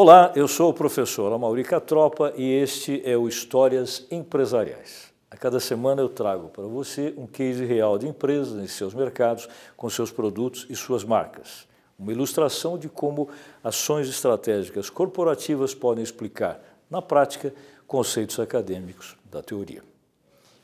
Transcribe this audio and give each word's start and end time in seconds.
Olá, 0.00 0.32
eu 0.36 0.46
sou 0.46 0.70
o 0.70 0.72
professor 0.72 1.32
Amauri 1.32 1.64
Catropa 1.64 2.32
e 2.36 2.52
este 2.52 3.02
é 3.04 3.16
o 3.16 3.26
Histórias 3.26 4.06
Empresariais. 4.12 5.12
A 5.28 5.36
cada 5.36 5.58
semana 5.58 6.00
eu 6.00 6.08
trago 6.08 6.50
para 6.50 6.62
você 6.68 7.12
um 7.16 7.26
case 7.26 7.64
real 7.64 7.98
de 7.98 8.06
empresas 8.06 8.62
em 8.62 8.68
seus 8.68 8.94
mercados, 8.94 9.48
com 9.76 9.90
seus 9.90 10.12
produtos 10.12 10.68
e 10.70 10.76
suas 10.76 11.02
marcas. 11.02 11.66
Uma 11.98 12.12
ilustração 12.12 12.78
de 12.78 12.88
como 12.88 13.28
ações 13.64 14.08
estratégicas 14.08 14.88
corporativas 14.88 15.74
podem 15.74 16.04
explicar, 16.04 16.62
na 16.88 17.02
prática, 17.02 17.52
conceitos 17.84 18.38
acadêmicos 18.38 19.16
da 19.24 19.42
teoria. 19.42 19.82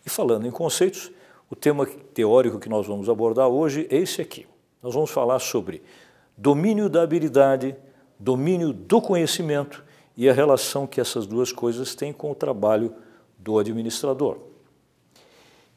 E 0.06 0.08
falando 0.08 0.46
em 0.46 0.52
conceitos, 0.52 1.10
o 1.50 1.56
tema 1.56 1.86
teórico 1.86 2.60
que 2.60 2.68
nós 2.68 2.86
vamos 2.86 3.08
abordar 3.08 3.48
hoje 3.48 3.88
é 3.90 3.96
esse 3.96 4.22
aqui. 4.22 4.46
Nós 4.80 4.94
vamos 4.94 5.10
falar 5.10 5.40
sobre 5.40 5.82
domínio 6.38 6.88
da 6.88 7.02
habilidade, 7.02 7.74
domínio 8.24 8.72
do 8.72 9.02
conhecimento 9.02 9.84
e 10.16 10.30
a 10.30 10.32
relação 10.32 10.86
que 10.86 10.98
essas 10.98 11.26
duas 11.26 11.52
coisas 11.52 11.94
têm 11.94 12.10
com 12.10 12.30
o 12.30 12.34
trabalho 12.34 12.94
do 13.38 13.58
administrador. 13.58 14.38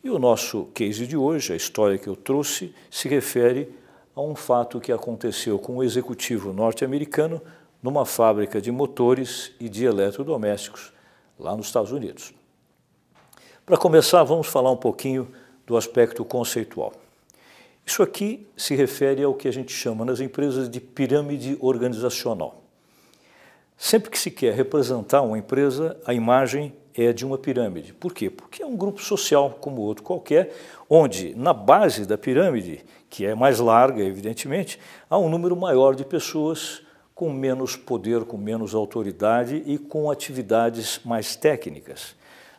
E 0.02 0.10
o 0.10 0.18
nosso 0.18 0.70
case 0.74 1.06
de 1.06 1.18
hoje, 1.18 1.52
a 1.52 1.58
história 1.58 1.98
que 1.98 2.08
eu 2.08 2.16
trouxe, 2.16 2.74
se 2.90 3.10
refere 3.10 3.76
a 4.16 4.22
um 4.22 4.34
fato 4.34 4.80
que 4.80 4.94
aconteceu 4.94 5.60
com 5.60 5.76
um 5.76 5.84
executivo 5.84 6.54
norte-americano 6.54 7.42
numa 7.84 8.06
fábrica 8.06 8.62
de 8.62 8.72
motores 8.72 9.52
e 9.60 9.68
de 9.68 9.84
eletrodomésticos 9.84 10.94
lá 11.38 11.54
nos 11.54 11.66
Estados 11.66 11.92
Unidos. 11.92 12.34
Para 13.66 13.76
começar, 13.76 14.24
vamos 14.24 14.48
falar 14.48 14.72
um 14.72 14.78
pouquinho 14.78 15.28
do 15.66 15.76
aspecto 15.76 16.24
conceitual. 16.24 16.94
Isso 17.88 18.04
aqui 18.04 18.46
se 18.58 18.76
refere 18.76 19.24
ao 19.24 19.34
que 19.34 19.48
a 19.48 19.52
gente 19.52 19.72
chama 19.72 20.04
nas 20.04 20.20
empresas 20.20 20.70
de 20.70 20.82
pirâmide 20.82 21.58
organizacional. 21.62 22.62
Sempre 23.78 24.12
que 24.12 24.20
se 24.20 24.30
quer 24.30 24.54
representar 24.54 25.22
uma 25.22 25.38
empresa, 25.38 25.98
a 26.06 26.14
imagem 26.14 26.76
é 26.94 27.14
de 27.14 27.26
uma 27.26 27.38
pirâmide. 27.38 27.94
Por 27.94 28.14
quê? 28.14 28.30
Porque 28.30 28.62
é 28.62 28.66
um 28.66 28.76
grupo 28.76 29.02
social 29.02 29.58
como 29.62 29.82
outro 29.82 30.04
qualquer, 30.04 30.54
onde 30.90 31.34
na 31.34 31.54
base 31.54 32.06
da 32.06 32.18
pirâmide, 32.18 32.84
que 33.10 33.26
é 33.26 33.34
mais 33.34 33.58
larga, 33.58 34.04
evidentemente, 34.04 34.78
há 35.10 35.18
um 35.18 35.30
número 35.30 35.56
maior 35.56 35.96
de 35.96 36.04
pessoas 36.04 36.82
com 37.16 37.32
menos 37.32 37.78
poder, 37.78 38.26
com 38.26 38.38
menos 38.38 38.76
autoridade 38.76 39.64
e 39.66 39.78
com 39.78 40.12
atividades 40.12 41.00
mais 41.06 41.38
técnicas. 41.38 42.18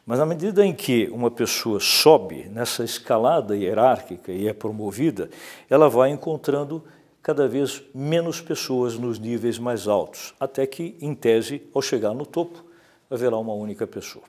Mas 0.08 0.20
na 0.20 0.24
medida 0.24 0.64
em 0.64 0.72
que 0.72 1.06
uma 1.12 1.30
pessoa 1.30 1.78
sobe 1.78 2.48
nessa 2.48 2.82
escalada 2.82 3.54
hierárquica 3.54 4.32
e 4.32 4.48
é 4.48 4.54
promovida, 4.54 5.28
ela 5.68 5.86
vai 5.86 6.08
encontrando 6.08 6.82
cada 7.22 7.46
vez 7.46 7.82
menos 7.94 8.40
pessoas 8.40 8.98
nos 8.98 9.18
níveis 9.18 9.58
mais 9.58 9.86
altos, 9.86 10.32
até 10.40 10.66
que, 10.66 10.96
em 11.02 11.14
tese, 11.14 11.60
ao 11.74 11.82
chegar 11.82 12.14
no 12.14 12.24
topo, 12.24 12.64
haverá 13.10 13.36
uma 13.36 13.52
única 13.52 13.86
pessoa. 13.86 14.24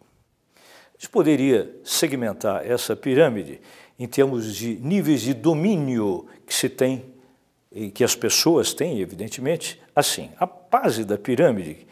A 0.58 0.98
gente 1.00 1.08
poderia 1.08 1.74
segmentar 1.82 2.70
essa 2.70 2.94
pirâmide 2.94 3.62
em 3.98 4.06
termos 4.06 4.54
de 4.54 4.76
níveis 4.82 5.22
de 5.22 5.34
domínio 5.34 6.26
que 6.46 6.54
se 6.54 6.68
tem 6.68 7.06
e 7.72 7.90
que 7.90 8.04
as 8.04 8.18
pessoas 8.18 8.74
têm, 8.74 9.00
evidentemente, 9.00 9.82
assim. 9.96 10.30
A 10.38 10.46
base 10.46 11.06
da 11.06 11.18
pirâmide, 11.18 11.88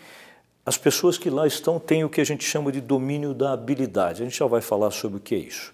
as 0.67 0.77
pessoas 0.77 1.17
que 1.17 1.29
lá 1.29 1.47
estão 1.47 1.79
têm 1.79 2.03
o 2.03 2.09
que 2.09 2.19
a 2.19 2.25
gente 2.25 2.43
chama 2.43 2.73
de 2.73 2.81
domínio 2.81 3.33
da 3.33 3.53
habilidade. 3.53 4.21
A 4.21 4.25
gente 4.25 4.37
já 4.37 4.45
vai 4.45 4.59
falar 4.59 4.91
sobre 4.91 5.15
o 5.15 5.19
que 5.21 5.33
é 5.33 5.37
isso. 5.37 5.73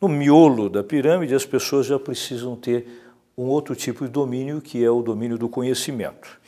No 0.00 0.08
miolo 0.08 0.68
da 0.68 0.82
pirâmide, 0.82 1.32
as 1.32 1.46
pessoas 1.46 1.86
já 1.86 1.96
precisam 1.96 2.56
ter 2.56 2.88
um 3.38 3.44
outro 3.44 3.76
tipo 3.76 4.04
de 4.04 4.10
domínio, 4.10 4.60
que 4.60 4.84
é 4.84 4.90
o 4.90 5.00
domínio 5.00 5.38
do 5.38 5.48
conhecimento. 5.48 6.40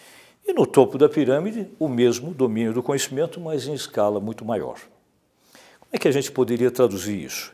E 0.44 0.52
no 0.52 0.66
topo 0.66 0.98
da 0.98 1.08
pirâmide, 1.08 1.68
o 1.78 1.86
mesmo 1.86 2.34
domínio 2.34 2.72
do 2.72 2.82
conhecimento, 2.82 3.40
mas 3.40 3.68
em 3.68 3.74
escala 3.74 4.18
muito 4.18 4.44
maior. 4.44 4.80
Como 5.78 5.92
é 5.92 5.98
que 5.98 6.08
a 6.08 6.12
gente 6.12 6.32
poderia 6.32 6.72
traduzir 6.72 7.22
isso? 7.22 7.52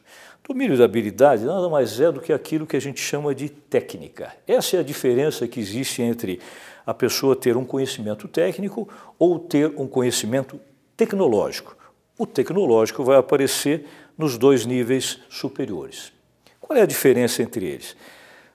Domínio 0.49 0.79
da 0.79 0.87
habilidade 0.87 1.45
nada 1.45 1.69
mais 1.69 2.01
é 2.01 2.11
do 2.11 2.23
que 2.23 2.33
aquilo 2.33 2.67
que 2.67 2.79
a 2.79 2.81
gente 2.81 2.99
chama 2.99 3.35
de 3.35 3.51
técnica. 3.51 4.33
Essa 4.47 4.79
é 4.79 4.81
a 4.81 4.83
diferença 4.83 5.47
que 5.47 5.61
existe 5.61 6.01
entre 6.01 6.41
a 6.87 6.93
pessoa 6.93 7.35
ter 7.35 7.57
um 7.57 7.65
conhecimento 7.65 8.29
técnico 8.29 8.89
ou 9.19 9.39
ter 9.39 9.73
um 9.77 9.87
conhecimento 9.87 10.61
tecnológico. 10.97 11.77
O 12.19 12.27
tecnológico 12.27 13.03
vai 13.03 13.17
aparecer 13.17 13.87
nos 14.17 14.39
dois 14.39 14.65
níveis 14.65 15.19
superiores. 15.29 16.13
Qual 16.61 16.79
é 16.79 16.83
a 16.83 16.87
diferença 16.87 17.43
entre 17.43 17.67
eles? 17.67 17.97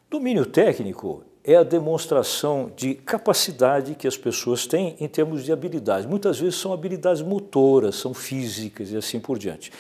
Domínio 0.10 0.46
técnico 0.46 1.24
é 1.44 1.56
a 1.56 1.64
demonstração 1.64 2.72
de 2.76 2.96
capacidade 2.96 3.96
que 3.96 4.08
as 4.08 4.18
pessoas 4.18 4.66
têm 4.66 4.96
em 5.00 5.08
termos 5.08 5.44
de 5.44 5.52
habilidade. 5.52 6.08
Muitas 6.08 6.40
vezes 6.40 6.56
são 6.56 6.74
habilidades 6.74 7.22
motoras, 7.22 7.96
são 7.96 8.14
físicas 8.14 8.92
e 8.92 8.98
assim 8.98 9.20
por 9.20 9.38
diante. 9.38 9.72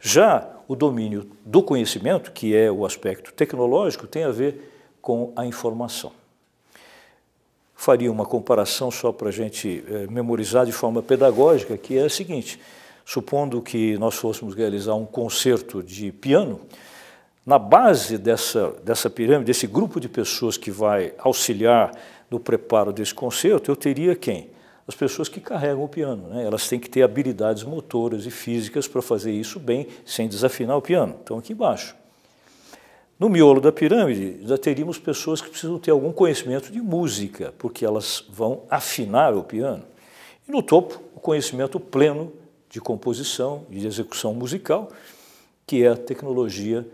Já 0.00 0.48
o 0.68 0.76
domínio 0.76 1.26
do 1.44 1.62
conhecimento, 1.62 2.30
que 2.30 2.54
é 2.54 2.70
o 2.70 2.84
aspecto 2.84 3.32
tecnológico, 3.32 4.06
tem 4.06 4.24
a 4.24 4.30
ver 4.30 4.70
com 5.00 5.32
a 5.34 5.46
informação 5.46 6.12
faria 7.74 8.10
uma 8.10 8.24
comparação 8.24 8.90
só 8.90 9.12
para 9.12 9.28
a 9.28 9.32
gente 9.32 9.84
é, 9.88 10.06
memorizar 10.06 10.64
de 10.64 10.72
forma 10.72 11.02
pedagógica, 11.02 11.76
que 11.76 11.98
é 11.98 12.04
a 12.04 12.10
seguinte: 12.10 12.60
supondo 13.04 13.60
que 13.60 13.98
nós 13.98 14.14
fôssemos 14.14 14.54
realizar 14.54 14.94
um 14.94 15.04
concerto 15.04 15.82
de 15.82 16.12
piano, 16.12 16.60
na 17.44 17.58
base 17.58 18.16
dessa, 18.16 18.70
dessa 18.82 19.10
pirâmide, 19.10 19.46
desse 19.46 19.66
grupo 19.66 20.00
de 20.00 20.08
pessoas 20.08 20.56
que 20.56 20.70
vai 20.70 21.12
auxiliar 21.18 21.92
no 22.30 22.40
preparo 22.40 22.92
desse 22.92 23.14
concerto, 23.14 23.70
eu 23.70 23.76
teria 23.76 24.16
quem? 24.16 24.50
As 24.88 24.94
pessoas 24.94 25.28
que 25.28 25.40
carregam 25.40 25.84
o 25.84 25.88
piano. 25.88 26.28
Né? 26.28 26.44
Elas 26.44 26.68
têm 26.68 26.80
que 26.80 26.88
ter 26.88 27.02
habilidades 27.02 27.62
motoras 27.62 28.26
e 28.26 28.30
físicas 28.30 28.88
para 28.88 29.02
fazer 29.02 29.32
isso 29.32 29.58
bem, 29.58 29.86
sem 30.04 30.28
desafinar 30.28 30.76
o 30.76 30.82
piano. 30.82 31.16
Então, 31.22 31.38
aqui 31.38 31.52
embaixo. 31.52 31.94
No 33.18 33.28
miolo 33.28 33.60
da 33.60 33.70
pirâmide, 33.70 34.40
já 34.44 34.58
teríamos 34.58 34.98
pessoas 34.98 35.40
que 35.40 35.48
precisam 35.48 35.78
ter 35.78 35.92
algum 35.92 36.12
conhecimento 36.12 36.72
de 36.72 36.80
música, 36.80 37.54
porque 37.58 37.84
elas 37.84 38.24
vão 38.28 38.62
afinar 38.68 39.34
o 39.34 39.44
piano. 39.44 39.84
E 40.48 40.50
no 40.50 40.62
topo, 40.62 41.00
o 41.14 41.20
conhecimento 41.20 41.78
pleno 41.78 42.32
de 42.68 42.80
composição 42.80 43.66
e 43.70 43.78
de 43.78 43.86
execução 43.86 44.34
musical, 44.34 44.90
que 45.64 45.84
é 45.84 45.88
a 45.88 45.96
tecnologia 45.96 46.86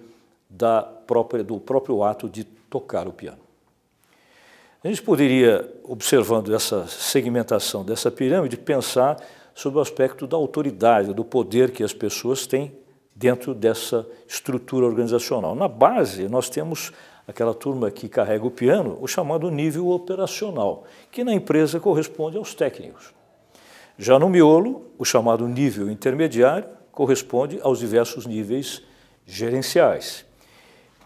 da 0.48 0.82
própria, 0.82 1.42
do 1.42 1.58
próprio 1.58 2.03
ato 2.04 2.28
de 2.28 2.44
tocar 2.44 3.08
o 3.08 3.12
piano. 3.12 3.38
A 4.84 4.88
gente 4.88 5.02
poderia, 5.02 5.70
observando 5.84 6.54
essa 6.54 6.87
segmentação 6.87 7.84
dessa 7.84 8.10
pirâmide, 8.10 8.56
pensar 8.56 9.16
sobre 9.54 9.78
o 9.78 9.82
aspecto 9.82 10.26
da 10.26 10.37
autoridade, 10.37 11.14
do 11.14 11.25
poder 11.25 11.70
que 11.70 11.82
as 11.82 11.92
pessoas 11.92 12.47
têm 12.47 12.72
dentro 13.20 13.54
dessa 13.54 14.06
estrutura 14.26 14.86
organizacional. 14.86 15.54
Na 15.54 15.69
base, 15.69 16.26
nós 16.26 16.48
temos 16.48 16.91
aquela 17.28 17.53
turma 17.53 17.91
que 17.91 18.08
carrega 18.08 18.47
o 18.47 18.50
piano, 18.50 18.97
o 18.98 19.06
chamado 19.06 19.50
nível 19.50 19.91
operacional, 19.91 20.84
que 21.10 21.22
na 21.22 21.34
empresa 21.34 21.78
corresponde 21.78 22.38
aos 22.38 22.54
técnicos. 22.54 23.12
Já 23.98 24.19
no 24.19 24.31
miolo, 24.31 24.86
o 24.98 25.04
chamado 25.04 25.47
nível 25.47 25.91
intermediário 25.91 26.66
corresponde 26.91 27.60
aos 27.62 27.78
diversos 27.78 28.25
níveis 28.25 28.82
gerenciais. 29.26 30.25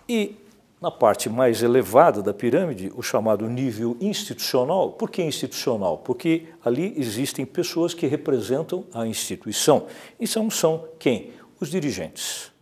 E 0.09 0.37
na 0.81 0.93
parte 0.93 1.29
mais 1.29 1.65
elevada 1.65 2.23
da 2.23 2.33
pirâmide, 2.33 2.93
o 2.95 3.03
chamado 3.03 3.49
nível 3.49 3.97
institucional. 4.01 4.93
Por 4.93 5.11
que 5.11 5.21
institucional? 5.21 5.99
Porque 5.99 6.47
ali 6.65 6.95
existem 6.97 7.45
pessoas 7.45 7.93
que 7.93 8.07
representam 8.07 8.85
a 8.95 9.05
instituição. 9.05 9.87
E 10.21 10.29
são, 10.29 10.49
são 10.49 10.85
quem? 10.99 11.33
Os 11.65 11.71
dirigentes. 11.71 12.53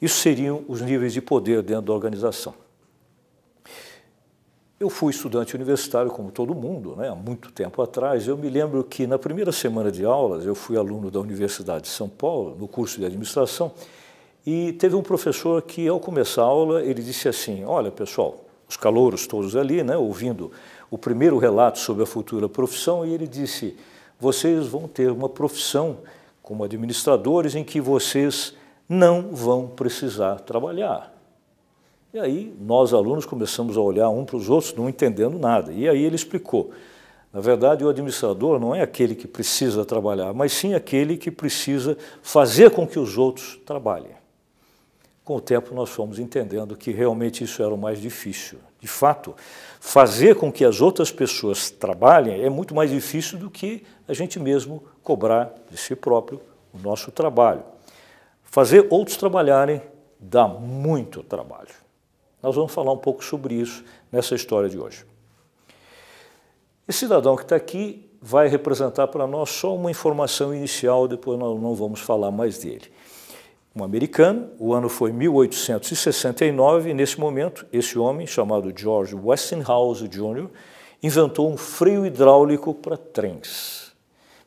Isso 0.00 0.20
seriam 0.20 0.64
os 0.68 0.80
níveis 0.80 1.12
de 1.12 1.20
poder 1.20 1.62
dentro 1.62 1.82
da 1.82 1.92
organização. 1.92 2.54
Eu 4.78 4.90
fui 4.90 5.10
estudante 5.10 5.54
universitário, 5.54 6.10
como 6.10 6.30
todo 6.30 6.54
mundo, 6.54 6.94
né, 6.96 7.08
há 7.08 7.14
muito 7.14 7.50
tempo 7.50 7.80
atrás. 7.80 8.28
Eu 8.28 8.36
me 8.36 8.48
lembro 8.48 8.84
que 8.84 9.06
na 9.06 9.18
primeira 9.18 9.50
semana 9.50 9.90
de 9.90 10.04
aulas, 10.04 10.44
eu 10.44 10.54
fui 10.54 10.76
aluno 10.76 11.10
da 11.10 11.18
Universidade 11.18 11.84
de 11.84 11.88
São 11.88 12.08
Paulo, 12.08 12.54
no 12.58 12.68
curso 12.68 12.98
de 12.98 13.06
administração, 13.06 13.72
e 14.46 14.72
teve 14.74 14.94
um 14.94 15.02
professor 15.02 15.62
que, 15.62 15.88
ao 15.88 15.98
começar 15.98 16.42
a 16.42 16.44
aula, 16.44 16.84
ele 16.84 17.02
disse 17.02 17.26
assim: 17.26 17.64
Olha, 17.64 17.90
pessoal, 17.90 18.44
os 18.68 18.76
calouros 18.76 19.26
todos 19.26 19.56
ali, 19.56 19.82
né, 19.82 19.96
ouvindo 19.96 20.52
o 20.90 20.98
primeiro 20.98 21.38
relato 21.38 21.78
sobre 21.78 22.02
a 22.02 22.06
futura 22.06 22.46
profissão, 22.46 23.04
e 23.04 23.14
ele 23.14 23.26
disse: 23.26 23.76
Vocês 24.20 24.66
vão 24.66 24.86
ter 24.86 25.10
uma 25.10 25.28
profissão 25.28 25.98
como 26.46 26.62
administradores 26.62 27.56
em 27.56 27.64
que 27.64 27.80
vocês 27.80 28.54
não 28.88 29.34
vão 29.34 29.66
precisar 29.66 30.36
trabalhar. 30.36 31.12
E 32.14 32.20
aí 32.20 32.54
nós, 32.60 32.94
alunos, 32.94 33.26
começamos 33.26 33.76
a 33.76 33.80
olhar 33.80 34.08
um 34.10 34.24
para 34.24 34.36
os 34.36 34.48
outros, 34.48 34.72
não 34.72 34.88
entendendo 34.88 35.40
nada. 35.40 35.72
E 35.72 35.88
aí 35.88 36.04
ele 36.04 36.14
explicou. 36.14 36.70
Na 37.32 37.40
verdade, 37.40 37.84
o 37.84 37.88
administrador 37.88 38.60
não 38.60 38.72
é 38.72 38.80
aquele 38.80 39.16
que 39.16 39.26
precisa 39.26 39.84
trabalhar, 39.84 40.32
mas 40.32 40.52
sim 40.52 40.72
aquele 40.72 41.16
que 41.16 41.32
precisa 41.32 41.98
fazer 42.22 42.70
com 42.70 42.86
que 42.86 43.00
os 43.00 43.18
outros 43.18 43.58
trabalhem. 43.66 44.12
Com 45.24 45.34
o 45.34 45.40
tempo, 45.40 45.74
nós 45.74 45.90
fomos 45.90 46.20
entendendo 46.20 46.76
que 46.76 46.92
realmente 46.92 47.42
isso 47.42 47.60
era 47.60 47.74
o 47.74 47.76
mais 47.76 48.00
difícil, 48.00 48.60
De 48.80 48.86
fato, 48.86 49.34
fazer 49.80 50.36
com 50.36 50.52
que 50.52 50.64
as 50.64 50.80
outras 50.80 51.10
pessoas 51.10 51.70
trabalhem 51.70 52.40
é 52.44 52.48
muito 52.48 52.72
mais 52.72 52.88
difícil 52.88 53.36
do 53.36 53.50
que 53.50 53.82
a 54.06 54.14
gente 54.14 54.38
mesmo 54.38 54.84
cobrar 55.06 55.54
de 55.70 55.76
si 55.76 55.94
próprio 55.94 56.40
o 56.74 56.78
nosso 56.78 57.12
trabalho. 57.12 57.62
Fazer 58.42 58.88
outros 58.90 59.16
trabalharem 59.16 59.80
dá 60.18 60.48
muito 60.48 61.22
trabalho. 61.22 61.72
Nós 62.42 62.56
vamos 62.56 62.72
falar 62.72 62.90
um 62.90 62.98
pouco 62.98 63.24
sobre 63.24 63.54
isso 63.54 63.84
nessa 64.10 64.34
história 64.34 64.68
de 64.68 64.76
hoje. 64.76 65.06
Esse 66.88 67.00
cidadão 67.00 67.36
que 67.36 67.42
está 67.42 67.54
aqui 67.54 68.10
vai 68.20 68.48
representar 68.48 69.06
para 69.06 69.28
nós 69.28 69.50
só 69.50 69.76
uma 69.76 69.92
informação 69.92 70.52
inicial, 70.52 71.06
depois 71.06 71.38
nós 71.38 71.60
não 71.60 71.74
vamos 71.76 72.00
falar 72.00 72.32
mais 72.32 72.58
dele. 72.58 72.90
Um 73.74 73.84
americano, 73.84 74.50
o 74.58 74.74
ano 74.74 74.88
foi 74.88 75.12
1869, 75.12 76.90
e 76.90 76.94
nesse 76.94 77.20
momento, 77.20 77.64
esse 77.72 77.96
homem, 77.96 78.26
chamado 78.26 78.72
George 78.76 79.14
Westinghouse 79.14 80.08
Jr., 80.08 80.48
inventou 81.00 81.48
um 81.48 81.56
freio 81.56 82.04
hidráulico 82.04 82.74
para 82.74 82.96
trens. 82.96 83.92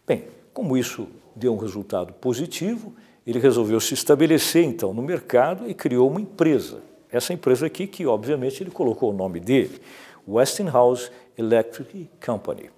Bem, 0.05 0.25
como 0.53 0.77
isso 0.77 1.07
deu 1.35 1.53
um 1.53 1.57
resultado 1.57 2.13
positivo, 2.13 2.93
ele 3.25 3.39
resolveu 3.39 3.79
se 3.79 3.93
estabelecer 3.93 4.63
então 4.63 4.93
no 4.93 5.01
mercado 5.01 5.69
e 5.69 5.73
criou 5.73 6.09
uma 6.09 6.19
empresa. 6.19 6.81
Essa 7.11 7.33
empresa 7.33 7.65
aqui, 7.65 7.87
que 7.87 8.05
obviamente 8.05 8.61
ele 8.61 8.71
colocou 8.71 9.11
o 9.11 9.15
nome 9.15 9.39
dele, 9.39 9.79
Westinghouse 10.27 11.11
Electric 11.37 12.09
Company. 12.23 12.69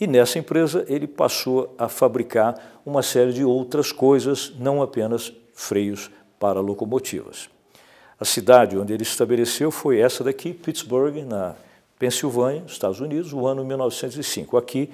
E 0.00 0.06
nessa 0.06 0.38
empresa 0.38 0.84
ele 0.88 1.06
passou 1.06 1.74
a 1.78 1.88
fabricar 1.88 2.80
uma 2.84 3.02
série 3.02 3.32
de 3.32 3.44
outras 3.44 3.92
coisas, 3.92 4.52
não 4.58 4.82
apenas 4.82 5.32
freios 5.54 6.10
para 6.38 6.60
locomotivas. 6.60 7.48
A 8.18 8.24
cidade 8.24 8.76
onde 8.76 8.92
ele 8.92 9.02
estabeleceu 9.02 9.70
foi 9.70 9.98
essa 10.00 10.24
daqui, 10.24 10.52
Pittsburgh, 10.52 11.24
na 11.24 11.54
Pensilvânia, 11.98 12.64
Estados 12.66 13.00
Unidos, 13.00 13.32
o 13.32 13.46
ano 13.46 13.64
1905. 13.64 14.56
Aqui 14.56 14.90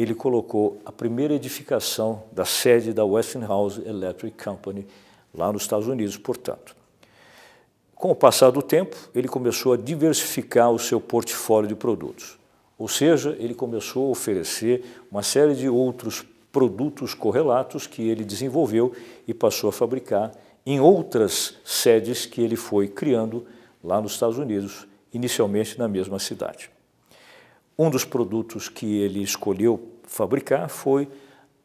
ele 0.00 0.14
colocou 0.14 0.80
a 0.84 0.92
primeira 0.92 1.34
edificação 1.34 2.22
da 2.32 2.44
sede 2.44 2.92
da 2.92 3.04
Westinghouse 3.04 3.82
Electric 3.84 4.42
Company, 4.42 4.86
lá 5.34 5.52
nos 5.52 5.62
Estados 5.62 5.88
Unidos, 5.88 6.16
portanto. 6.16 6.76
Com 7.94 8.10
o 8.10 8.14
passar 8.14 8.50
do 8.50 8.62
tempo, 8.62 8.96
ele 9.14 9.28
começou 9.28 9.74
a 9.74 9.76
diversificar 9.76 10.70
o 10.70 10.78
seu 10.78 11.00
portfólio 11.00 11.68
de 11.68 11.74
produtos. 11.74 12.38
Ou 12.78 12.88
seja, 12.88 13.36
ele 13.38 13.54
começou 13.54 14.06
a 14.06 14.10
oferecer 14.10 15.02
uma 15.10 15.22
série 15.22 15.54
de 15.54 15.68
outros 15.68 16.24
produtos 16.50 17.12
correlatos 17.12 17.86
que 17.86 18.08
ele 18.08 18.24
desenvolveu 18.24 18.92
e 19.28 19.34
passou 19.34 19.68
a 19.68 19.72
fabricar 19.72 20.32
em 20.64 20.80
outras 20.80 21.58
sedes 21.62 22.24
que 22.24 22.40
ele 22.40 22.56
foi 22.56 22.88
criando 22.88 23.46
lá 23.84 24.00
nos 24.00 24.12
Estados 24.12 24.38
Unidos, 24.38 24.86
inicialmente 25.12 25.78
na 25.78 25.88
mesma 25.88 26.18
cidade. 26.18 26.70
Um 27.78 27.90
dos 27.90 28.04
produtos 28.04 28.68
que 28.68 28.98
ele 29.00 29.22
escolheu 29.22 29.89
fabricar 30.10 30.68
foi, 30.68 31.08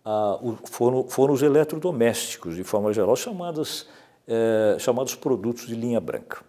ah, 0.06 0.40
foram, 0.66 1.08
foram, 1.08 1.34
os 1.34 1.42
eletrodomésticos, 1.42 2.56
de 2.56 2.64
forma 2.64 2.94
geral, 2.94 3.16
chamadas, 3.16 3.88
eh, 4.28 4.78
chamados 4.80 5.16
produtos 5.16 5.66
de 5.66 5.74
linha 5.74 6.00
branca. 6.00 6.44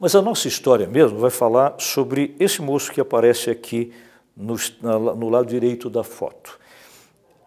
Mas 0.00 0.14
a 0.14 0.22
nossa 0.22 0.48
história 0.48 0.86
mesmo 0.86 1.18
vai 1.18 1.30
falar 1.30 1.76
sobre 1.78 2.34
esse 2.40 2.62
moço 2.62 2.90
que 2.90 3.00
aparece 3.00 3.50
aqui 3.50 3.92
no, 4.34 4.56
no 5.14 5.28
lado 5.28 5.46
direito 5.46 5.90
da 5.90 6.02
foto. 6.02 6.58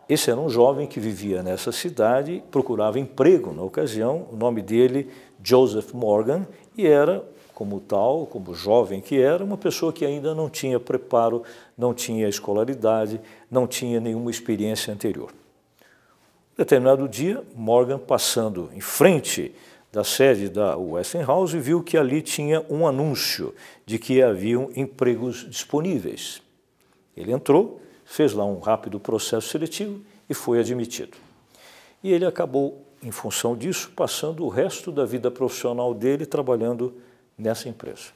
Esse 0.07 0.29
era 0.29 0.39
um 0.39 0.47
jovem 0.47 0.87
que 0.87 0.99
vivia 0.99 1.43
nessa 1.43 1.71
cidade, 1.71 2.41
procurava 2.49 2.99
emprego 2.99 3.51
na 3.51 3.63
ocasião, 3.63 4.27
o 4.31 4.37
nome 4.37 4.61
dele 4.61 5.09
Joseph 5.43 5.91
Morgan, 5.91 6.47
e 6.77 6.87
era, 6.87 7.27
como 7.57 7.79
tal, 7.79 8.27
como 8.27 8.53
jovem 8.53 9.01
que 9.01 9.19
era, 9.19 9.43
uma 9.43 9.57
pessoa 9.57 9.91
que 9.91 10.05
ainda 10.05 10.35
não 10.35 10.47
tinha 10.47 10.79
preparo, 10.79 11.41
não 11.75 11.91
tinha 11.91 12.29
escolaridade, 12.29 13.19
não 13.49 13.65
tinha 13.65 13.99
nenhuma 13.99 14.29
experiência 14.29 14.93
anterior. 14.93 15.31
Um 16.53 16.55
determinado 16.55 17.09
dia, 17.09 17.43
Morgan, 17.55 17.97
passando 17.97 18.69
em 18.75 18.79
frente 18.79 19.55
da 19.91 20.03
sede 20.03 20.49
da 20.49 20.77
Westinghouse 20.77 21.57
viu 21.57 21.81
que 21.81 21.97
ali 21.97 22.21
tinha 22.21 22.63
um 22.69 22.85
anúncio 22.85 23.55
de 23.87 23.97
que 23.97 24.21
haviam 24.21 24.69
empregos 24.75 25.49
disponíveis. 25.49 26.43
Ele 27.15 27.31
entrou, 27.31 27.81
fez 28.05 28.33
lá 28.33 28.45
um 28.45 28.59
rápido 28.59 28.99
processo 28.99 29.49
seletivo 29.49 29.99
e 30.29 30.35
foi 30.35 30.59
admitido. 30.59 31.17
E 32.03 32.13
ele 32.13 32.27
acabou, 32.27 32.85
em 33.01 33.09
função 33.09 33.57
disso, 33.57 33.91
passando 33.95 34.45
o 34.45 34.47
resto 34.47 34.91
da 34.91 35.05
vida 35.05 35.31
profissional 35.31 35.91
dele 35.95 36.23
trabalhando 36.23 36.93
nessa 37.37 37.69
empresa. 37.69 38.09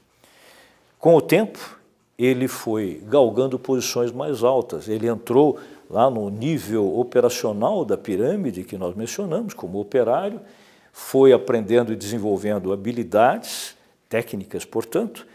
Com 0.97 1.15
o 1.15 1.21
tempo, 1.21 1.79
ele 2.17 2.47
foi 2.47 3.01
galgando 3.07 3.57
posições 3.57 4.11
mais 4.11 4.43
altas. 4.43 4.87
Ele 4.87 5.07
entrou 5.07 5.59
lá 5.89 6.09
no 6.09 6.29
nível 6.29 6.97
operacional 6.99 7.83
da 7.83 7.97
pirâmide 7.97 8.63
que 8.63 8.77
nós 8.77 8.95
mencionamos, 8.95 9.53
como 9.53 9.79
operário, 9.79 10.39
foi 10.93 11.33
aprendendo 11.33 11.91
e 11.91 11.95
desenvolvendo 11.95 12.71
habilidades 12.71 13.75
técnicas, 14.07 14.65
portanto, 14.65 15.25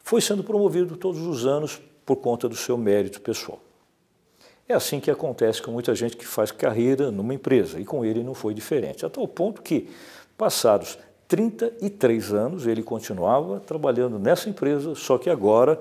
foi 0.00 0.20
sendo 0.20 0.42
promovido 0.42 0.96
todos 0.96 1.20
os 1.20 1.46
anos 1.46 1.80
por 2.04 2.16
conta 2.16 2.48
do 2.48 2.56
seu 2.56 2.76
mérito 2.76 3.20
pessoal. 3.20 3.60
É 4.68 4.74
assim 4.74 4.98
que 4.98 5.10
acontece 5.10 5.62
com 5.62 5.70
muita 5.70 5.94
gente 5.94 6.16
que 6.16 6.26
faz 6.26 6.50
carreira 6.50 7.10
numa 7.10 7.34
empresa, 7.34 7.78
e 7.80 7.84
com 7.84 8.04
ele 8.04 8.22
não 8.22 8.34
foi 8.34 8.54
diferente, 8.54 9.06
a 9.06 9.10
tal 9.10 9.26
ponto 9.28 9.62
que, 9.62 9.88
passados 10.36 10.98
33 11.28 12.32
anos, 12.32 12.66
ele 12.66 12.82
continuava 12.82 13.60
trabalhando 13.60 14.18
nessa 14.18 14.48
empresa, 14.48 14.94
só 14.94 15.16
que 15.18 15.30
agora 15.30 15.78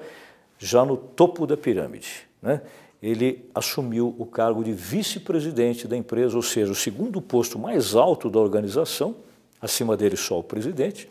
já 0.57 0.85
no 0.85 0.95
topo 0.95 1.45
da 1.45 1.57
pirâmide. 1.57 2.27
Né? 2.41 2.61
Ele 3.01 3.45
assumiu 3.53 4.15
o 4.17 4.25
cargo 4.25 4.63
de 4.63 4.71
vice-presidente 4.71 5.87
da 5.87 5.97
empresa, 5.97 6.35
ou 6.35 6.41
seja, 6.41 6.71
o 6.71 6.75
segundo 6.75 7.21
posto 7.21 7.59
mais 7.59 7.95
alto 7.95 8.29
da 8.29 8.39
organização, 8.39 9.15
acima 9.61 9.97
dele 9.97 10.15
só 10.15 10.39
o 10.39 10.43
presidente, 10.43 11.09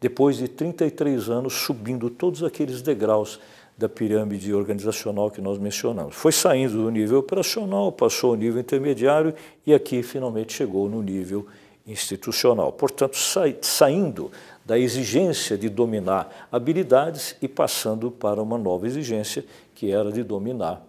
depois 0.00 0.36
de 0.36 0.46
33 0.46 1.28
anos 1.28 1.54
subindo 1.54 2.08
todos 2.10 2.44
aqueles 2.44 2.82
degraus 2.82 3.40
da 3.76 3.88
pirâmide 3.88 4.54
organizacional 4.54 5.30
que 5.30 5.40
nós 5.40 5.58
mencionamos. 5.58 6.14
Foi 6.14 6.32
saindo 6.32 6.82
do 6.82 6.90
nível 6.90 7.18
operacional, 7.18 7.92
passou 7.92 8.30
ao 8.30 8.36
nível 8.36 8.60
intermediário 8.60 9.34
e 9.66 9.74
aqui 9.74 10.02
finalmente 10.02 10.52
chegou 10.52 10.88
no 10.88 11.02
nível 11.02 11.46
institucional. 11.86 12.72
Portanto, 12.72 13.16
saindo 13.62 14.30
da 14.64 14.78
exigência 14.78 15.56
de 15.56 15.68
dominar 15.68 16.48
habilidades 16.50 17.36
e 17.40 17.46
passando 17.46 18.10
para 18.10 18.42
uma 18.42 18.58
nova 18.58 18.86
exigência, 18.86 19.44
que 19.74 19.92
era 19.92 20.10
de 20.10 20.24
dominar, 20.24 20.84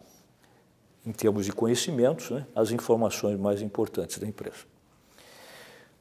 em 1.06 1.12
termos 1.12 1.46
de 1.46 1.52
conhecimentos, 1.52 2.32
né, 2.32 2.46
as 2.56 2.72
informações 2.72 3.40
mais 3.40 3.62
importantes 3.62 4.18
da 4.18 4.26
empresa. 4.26 4.66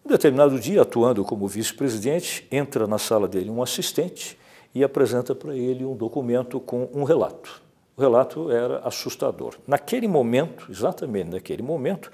Um 0.05 0.09
determinado 0.09 0.59
dia, 0.59 0.83
atuando 0.83 1.25
como 1.25 1.47
vice-presidente, 1.47 2.47
entra 2.51 2.87
na 2.87 2.97
sala 2.97 3.29
dele 3.29 3.51
um 3.51 3.63
assistente 3.63 4.39
e 4.75 4.83
apresenta 4.83 5.35
para 5.35 5.55
ele 5.55 5.85
um 5.85 5.97
documento 5.97 6.61
com 6.61 6.89
um 6.95 7.03
relato. 7.03 7.61
O 7.97 8.01
relato 8.01 8.51
era 8.51 8.79
assustador. 8.81 9.57
Naquele 9.67 10.07
momento, 10.07 10.69
exatamente 10.71 11.31
naquele 11.31 11.63
momento, 11.63 12.11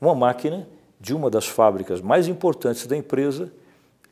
uma 0.00 0.14
máquina 0.14 0.68
de 1.02 1.12
uma 1.12 1.28
das 1.28 1.48
fábricas 1.48 2.00
mais 2.00 2.28
importantes 2.28 2.86
da 2.86 2.96
empresa 2.96 3.52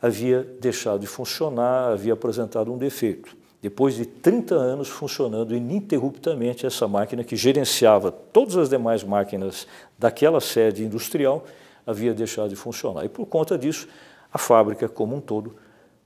havia 0.03 0.43
deixado 0.61 0.99
de 0.99 1.07
funcionar, 1.07 1.93
havia 1.93 2.15
apresentado 2.15 2.73
um 2.73 2.77
defeito. 2.77 3.37
Depois 3.63 3.95
de 3.95 4.05
30 4.05 4.57
anos 4.57 4.89
funcionando 4.89 5.55
ininterruptamente, 5.55 6.67
essa 6.67 6.89
máquina 6.89 7.23
que 7.23 7.37
gerenciava 7.37 8.11
todas 8.11 8.57
as 8.57 8.69
demais 8.69 9.05
máquinas 9.05 9.69
daquela 9.97 10.41
sede 10.41 10.83
industrial 10.83 11.45
havia 11.87 12.13
deixado 12.13 12.49
de 12.49 12.57
funcionar. 12.57 13.05
E 13.05 13.09
por 13.09 13.27
conta 13.27 13.57
disso, 13.57 13.87
a 14.33 14.39
fábrica 14.39 14.89
como 14.89 15.15
um 15.15 15.21
todo 15.21 15.55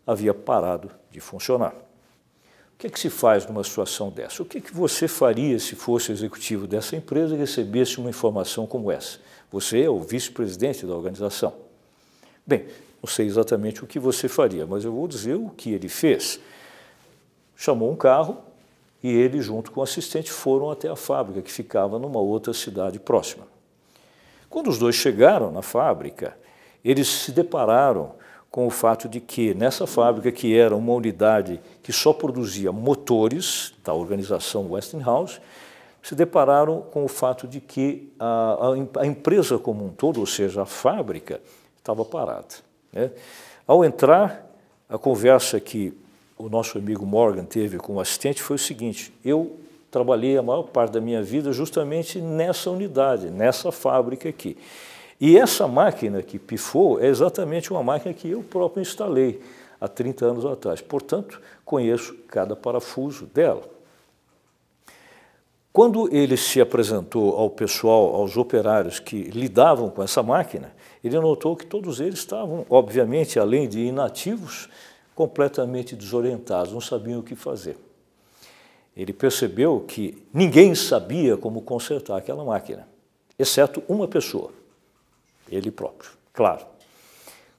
havia 0.06 0.34
parado 0.34 0.90
de 1.10 1.18
funcionar. 1.18 1.72
O 2.74 2.76
que, 2.76 2.88
é 2.88 2.90
que 2.90 3.00
se 3.00 3.08
faz 3.08 3.46
numa 3.46 3.64
situação 3.64 4.10
dessa? 4.10 4.42
O 4.42 4.44
que, 4.44 4.58
é 4.58 4.60
que 4.60 4.74
você 4.74 5.08
faria 5.08 5.58
se 5.58 5.76
fosse 5.76 6.12
executivo 6.12 6.66
dessa 6.66 6.94
empresa 6.94 7.34
e 7.34 7.38
recebesse 7.38 7.98
uma 7.98 8.10
informação 8.10 8.66
como 8.66 8.90
essa? 8.90 9.18
Você 9.50 9.82
é 9.82 9.90
o 9.90 10.00
vice-presidente 10.00 10.84
da 10.86 10.94
organização. 10.94 11.52
Bem, 12.46 12.66
não 13.02 13.08
sei 13.08 13.26
exatamente 13.26 13.84
o 13.84 13.86
que 13.86 13.98
você 13.98 14.28
faria, 14.28 14.66
mas 14.66 14.84
eu 14.84 14.92
vou 14.92 15.06
dizer 15.06 15.34
o 15.34 15.50
que 15.50 15.72
ele 15.72 15.88
fez. 15.88 16.40
Chamou 17.56 17.90
um 17.90 17.96
carro 17.96 18.38
e 19.02 19.08
ele, 19.08 19.40
junto 19.40 19.70
com 19.70 19.80
o 19.80 19.82
assistente, 19.82 20.32
foram 20.32 20.70
até 20.70 20.88
a 20.88 20.96
fábrica, 20.96 21.42
que 21.42 21.52
ficava 21.52 21.98
numa 21.98 22.18
outra 22.18 22.54
cidade 22.54 22.98
próxima. 22.98 23.46
Quando 24.48 24.68
os 24.68 24.78
dois 24.78 24.94
chegaram 24.94 25.52
na 25.52 25.62
fábrica, 25.62 26.36
eles 26.84 27.08
se 27.08 27.32
depararam 27.32 28.12
com 28.50 28.66
o 28.66 28.70
fato 28.70 29.08
de 29.08 29.20
que 29.20 29.52
nessa 29.52 29.86
fábrica, 29.86 30.30
que 30.30 30.56
era 30.56 30.76
uma 30.76 30.92
unidade 30.92 31.60
que 31.82 31.92
só 31.92 32.12
produzia 32.12 32.70
motores 32.70 33.74
da 33.82 33.92
organização 33.92 34.70
Westinghouse, 34.70 35.40
se 36.04 36.14
depararam 36.14 36.82
com 36.82 37.02
o 37.02 37.08
fato 37.08 37.48
de 37.48 37.62
que 37.62 38.12
a, 38.20 38.58
a, 38.94 39.00
a 39.00 39.06
empresa 39.06 39.58
como 39.58 39.86
um 39.86 39.88
todo, 39.88 40.20
ou 40.20 40.26
seja, 40.26 40.62
a 40.62 40.66
fábrica, 40.66 41.40
estava 41.78 42.04
parada. 42.04 42.56
Né? 42.92 43.10
Ao 43.66 43.82
entrar, 43.82 44.46
a 44.86 44.98
conversa 44.98 45.58
que 45.58 45.96
o 46.36 46.50
nosso 46.50 46.76
amigo 46.76 47.06
Morgan 47.06 47.46
teve 47.46 47.78
com 47.78 47.94
o 47.94 48.00
assistente 48.00 48.42
foi 48.42 48.56
o 48.56 48.58
seguinte: 48.58 49.14
eu 49.24 49.56
trabalhei 49.90 50.36
a 50.36 50.42
maior 50.42 50.64
parte 50.64 50.92
da 50.92 51.00
minha 51.00 51.22
vida 51.22 51.52
justamente 51.52 52.20
nessa 52.20 52.70
unidade, 52.70 53.30
nessa 53.30 53.72
fábrica 53.72 54.28
aqui. 54.28 54.58
E 55.18 55.38
essa 55.38 55.66
máquina 55.66 56.22
que 56.22 56.38
pifou 56.38 57.00
é 57.00 57.06
exatamente 57.06 57.70
uma 57.70 57.82
máquina 57.82 58.12
que 58.12 58.28
eu 58.28 58.42
próprio 58.42 58.82
instalei 58.82 59.40
há 59.80 59.88
30 59.88 60.26
anos 60.26 60.44
atrás. 60.44 60.82
Portanto, 60.82 61.40
conheço 61.64 62.14
cada 62.28 62.54
parafuso 62.54 63.24
dela. 63.24 63.73
Quando 65.74 66.08
ele 66.14 66.36
se 66.36 66.60
apresentou 66.60 67.34
ao 67.36 67.50
pessoal, 67.50 68.14
aos 68.14 68.36
operários 68.36 69.00
que 69.00 69.24
lidavam 69.24 69.90
com 69.90 70.04
essa 70.04 70.22
máquina, 70.22 70.72
ele 71.02 71.18
notou 71.18 71.56
que 71.56 71.66
todos 71.66 71.98
eles 71.98 72.20
estavam, 72.20 72.64
obviamente, 72.70 73.40
além 73.40 73.68
de 73.68 73.80
inativos, 73.80 74.68
completamente 75.16 75.96
desorientados, 75.96 76.72
não 76.72 76.80
sabiam 76.80 77.18
o 77.18 77.24
que 77.24 77.34
fazer. 77.34 77.76
Ele 78.96 79.12
percebeu 79.12 79.80
que 79.80 80.24
ninguém 80.32 80.76
sabia 80.76 81.36
como 81.36 81.60
consertar 81.60 82.18
aquela 82.18 82.44
máquina, 82.44 82.86
exceto 83.36 83.82
uma 83.88 84.06
pessoa, 84.06 84.52
ele 85.50 85.72
próprio, 85.72 86.12
claro. 86.32 86.64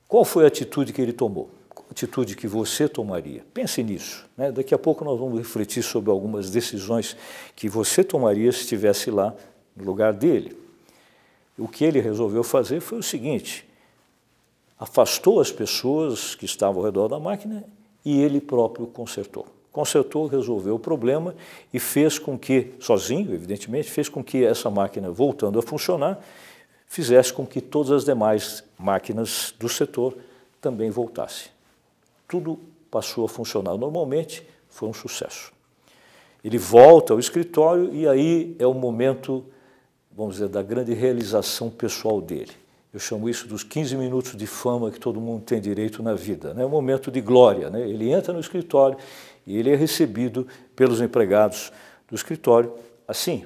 Qual 0.08 0.24
foi 0.24 0.46
a 0.46 0.48
atitude 0.48 0.94
que 0.94 1.02
ele 1.02 1.12
tomou? 1.12 1.50
Atitude 1.96 2.36
que 2.36 2.46
você 2.46 2.90
tomaria? 2.90 3.46
Pense 3.54 3.82
nisso. 3.82 4.26
Né? 4.36 4.52
Daqui 4.52 4.76
a 4.76 4.78
pouco 4.78 5.06
nós 5.06 5.18
vamos 5.18 5.38
refletir 5.38 5.82
sobre 5.82 6.12
algumas 6.12 6.50
decisões 6.50 7.16
que 7.56 7.70
você 7.70 8.04
tomaria 8.04 8.52
se 8.52 8.64
estivesse 8.64 9.10
lá 9.10 9.34
no 9.74 9.86
lugar 9.86 10.12
dele. 10.12 10.58
O 11.58 11.70
que 11.70 11.86
ele 11.86 12.02
resolveu 12.02 12.44
fazer 12.44 12.82
foi 12.82 12.98
o 12.98 13.02
seguinte: 13.02 13.66
afastou 14.78 15.40
as 15.40 15.54
pessoas 15.54 16.36
que 16.36 16.44
estavam 16.44 16.82
ao 16.82 16.86
redor 16.86 17.08
da 17.08 17.18
máquina 17.18 17.64
e 18.04 18.20
ele 18.22 18.42
próprio 18.42 18.88
consertou. 18.88 19.48
Consertou, 19.72 20.28
resolveu 20.28 20.76
o 20.76 20.80
problema 20.80 21.34
e 21.74 21.80
fez 21.80 22.20
com 22.20 22.38
que, 22.38 22.74
sozinho, 22.78 23.34
evidentemente, 23.34 23.90
fez 23.90 24.10
com 24.10 24.22
que 24.22 24.44
essa 24.44 24.70
máquina, 24.70 25.10
voltando 25.12 25.60
a 25.60 25.62
funcionar, 25.62 26.22
fizesse 26.88 27.32
com 27.32 27.48
que 27.48 27.62
todas 27.62 27.92
as 27.94 28.04
demais 28.04 28.66
máquinas 28.78 29.56
do 29.58 29.70
setor 29.70 30.14
também 30.60 30.90
voltassem. 30.90 31.55
Tudo 32.28 32.60
passou 32.90 33.26
a 33.26 33.30
funcionar 33.30 33.78
normalmente, 33.78 34.46
foi 34.70 34.90
um 34.90 34.94
sucesso. 34.94 35.54
Ele 36.44 36.58
volta 36.58 37.14
ao 37.14 37.20
escritório 37.20 37.94
e 37.94 38.08
aí 38.08 38.56
é 38.60 38.68
o 38.68 38.74
momento, 38.74 39.44
vamos 40.16 40.36
dizer, 40.36 40.48
da 40.48 40.62
grande 40.62 40.94
realização 40.94 41.70
pessoal 41.70 42.22
dele. 42.22 42.52
Eu 42.94 43.00
chamo 43.00 43.28
isso 43.28 43.48
dos 43.48 43.64
15 43.64 43.98
minutos 43.98 44.38
de 44.38 44.48
fama 44.48 44.90
que 44.90 45.00
todo 45.00 45.20
mundo 45.20 45.44
tem 45.44 45.60
direito 45.60 46.02
na 46.02 46.14
vida. 46.14 46.52
É 46.52 46.54
né? 46.54 46.66
um 46.66 46.70
momento 46.70 47.12
de 47.12 47.20
glória. 47.20 47.70
Né? 47.70 47.82
Ele 47.90 48.10
entra 48.10 48.32
no 48.32 48.40
escritório 48.40 48.98
e 49.46 49.58
ele 49.58 49.70
é 49.70 49.76
recebido 49.76 50.48
pelos 50.76 51.02
empregados 51.02 51.74
do 52.08 52.16
escritório 52.16 52.72
assim, 53.08 53.44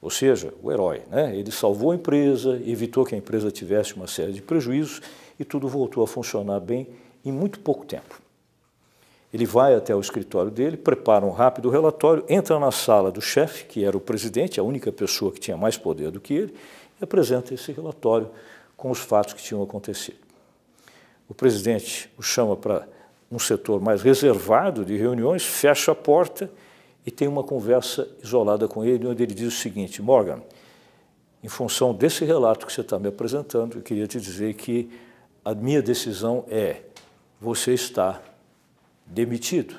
ou 0.00 0.10
seja, 0.10 0.52
o 0.60 0.72
herói. 0.72 1.02
Né? 1.08 1.36
Ele 1.36 1.52
salvou 1.52 1.92
a 1.92 1.94
empresa, 1.94 2.60
evitou 2.66 3.04
que 3.04 3.14
a 3.14 3.18
empresa 3.18 3.52
tivesse 3.52 3.94
uma 3.94 4.08
série 4.08 4.32
de 4.32 4.42
prejuízos 4.42 5.00
e 5.38 5.44
tudo 5.44 5.68
voltou 5.68 6.02
a 6.02 6.06
funcionar 6.06 6.58
bem 6.58 6.88
em 7.24 7.32
muito 7.32 7.60
pouco 7.60 7.84
tempo. 7.84 8.20
Ele 9.32 9.46
vai 9.46 9.74
até 9.74 9.94
o 9.96 10.00
escritório 10.00 10.50
dele, 10.50 10.76
prepara 10.76 11.24
um 11.24 11.30
rápido 11.30 11.70
relatório, 11.70 12.24
entra 12.28 12.58
na 12.58 12.70
sala 12.70 13.10
do 13.10 13.22
chefe, 13.22 13.64
que 13.64 13.84
era 13.84 13.96
o 13.96 14.00
presidente, 14.00 14.60
a 14.60 14.62
única 14.62 14.92
pessoa 14.92 15.32
que 15.32 15.40
tinha 15.40 15.56
mais 15.56 15.76
poder 15.76 16.10
do 16.10 16.20
que 16.20 16.34
ele, 16.34 16.54
e 17.00 17.04
apresenta 17.04 17.54
esse 17.54 17.72
relatório 17.72 18.28
com 18.76 18.90
os 18.90 18.98
fatos 18.98 19.32
que 19.32 19.42
tinham 19.42 19.62
acontecido. 19.62 20.18
O 21.28 21.34
presidente 21.34 22.10
o 22.18 22.22
chama 22.22 22.56
para 22.56 22.86
um 23.30 23.38
setor 23.38 23.80
mais 23.80 24.02
reservado 24.02 24.84
de 24.84 24.96
reuniões, 24.96 25.42
fecha 25.42 25.92
a 25.92 25.94
porta 25.94 26.50
e 27.06 27.10
tem 27.10 27.26
uma 27.26 27.42
conversa 27.42 28.06
isolada 28.22 28.68
com 28.68 28.84
ele, 28.84 29.06
onde 29.06 29.22
ele 29.22 29.32
diz 29.32 29.48
o 29.48 29.56
seguinte: 29.56 30.02
Morgan, 30.02 30.42
em 31.42 31.48
função 31.48 31.94
desse 31.94 32.24
relato 32.24 32.66
que 32.66 32.72
você 32.72 32.82
está 32.82 32.98
me 32.98 33.08
apresentando, 33.08 33.78
eu 33.78 33.82
queria 33.82 34.06
te 34.06 34.20
dizer 34.20 34.54
que 34.54 34.90
a 35.42 35.54
minha 35.54 35.80
decisão 35.80 36.44
é: 36.48 36.82
você 37.42 37.74
está 37.74 38.22
demitido. 39.04 39.74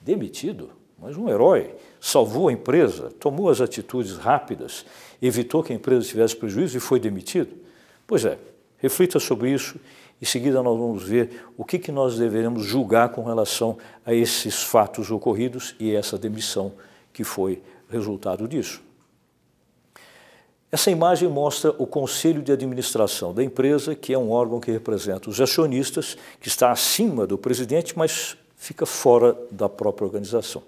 Demitido? 0.00 0.70
Mas 0.96 1.16
um 1.16 1.28
herói 1.28 1.74
salvou 2.00 2.48
a 2.48 2.52
empresa, 2.52 3.10
tomou 3.18 3.50
as 3.50 3.60
atitudes 3.60 4.16
rápidas, 4.16 4.86
evitou 5.20 5.64
que 5.64 5.72
a 5.72 5.76
empresa 5.76 6.06
tivesse 6.06 6.36
prejuízo 6.36 6.76
e 6.76 6.80
foi 6.80 7.00
demitido. 7.00 7.56
Pois 8.06 8.24
é, 8.24 8.38
reflita 8.78 9.18
sobre 9.18 9.50
isso. 9.50 9.80
Em 10.22 10.24
seguida, 10.24 10.62
nós 10.62 10.78
vamos 10.78 11.02
ver 11.02 11.44
o 11.56 11.64
que, 11.64 11.76
que 11.76 11.90
nós 11.90 12.16
deveremos 12.16 12.64
julgar 12.64 13.08
com 13.08 13.24
relação 13.24 13.76
a 14.06 14.14
esses 14.14 14.62
fatos 14.62 15.10
ocorridos 15.10 15.74
e 15.78 15.92
essa 15.92 16.16
demissão 16.16 16.72
que 17.12 17.24
foi 17.24 17.60
resultado 17.90 18.46
disso. 18.46 18.80
Essa 20.70 20.90
imagem 20.90 21.28
mostra 21.28 21.74
o 21.78 21.86
Conselho 21.86 22.42
de 22.42 22.52
Administração 22.52 23.32
da 23.32 23.42
empresa, 23.42 23.94
que 23.94 24.12
é 24.12 24.18
um 24.18 24.30
órgão 24.30 24.60
que 24.60 24.70
representa 24.70 25.30
os 25.30 25.40
acionistas, 25.40 26.16
que 26.38 26.48
está 26.48 26.70
acima 26.70 27.26
do 27.26 27.38
presidente, 27.38 27.96
mas 27.96 28.36
fica 28.54 28.84
fora 28.84 29.34
da 29.50 29.66
própria 29.66 30.04
organização. 30.04 30.62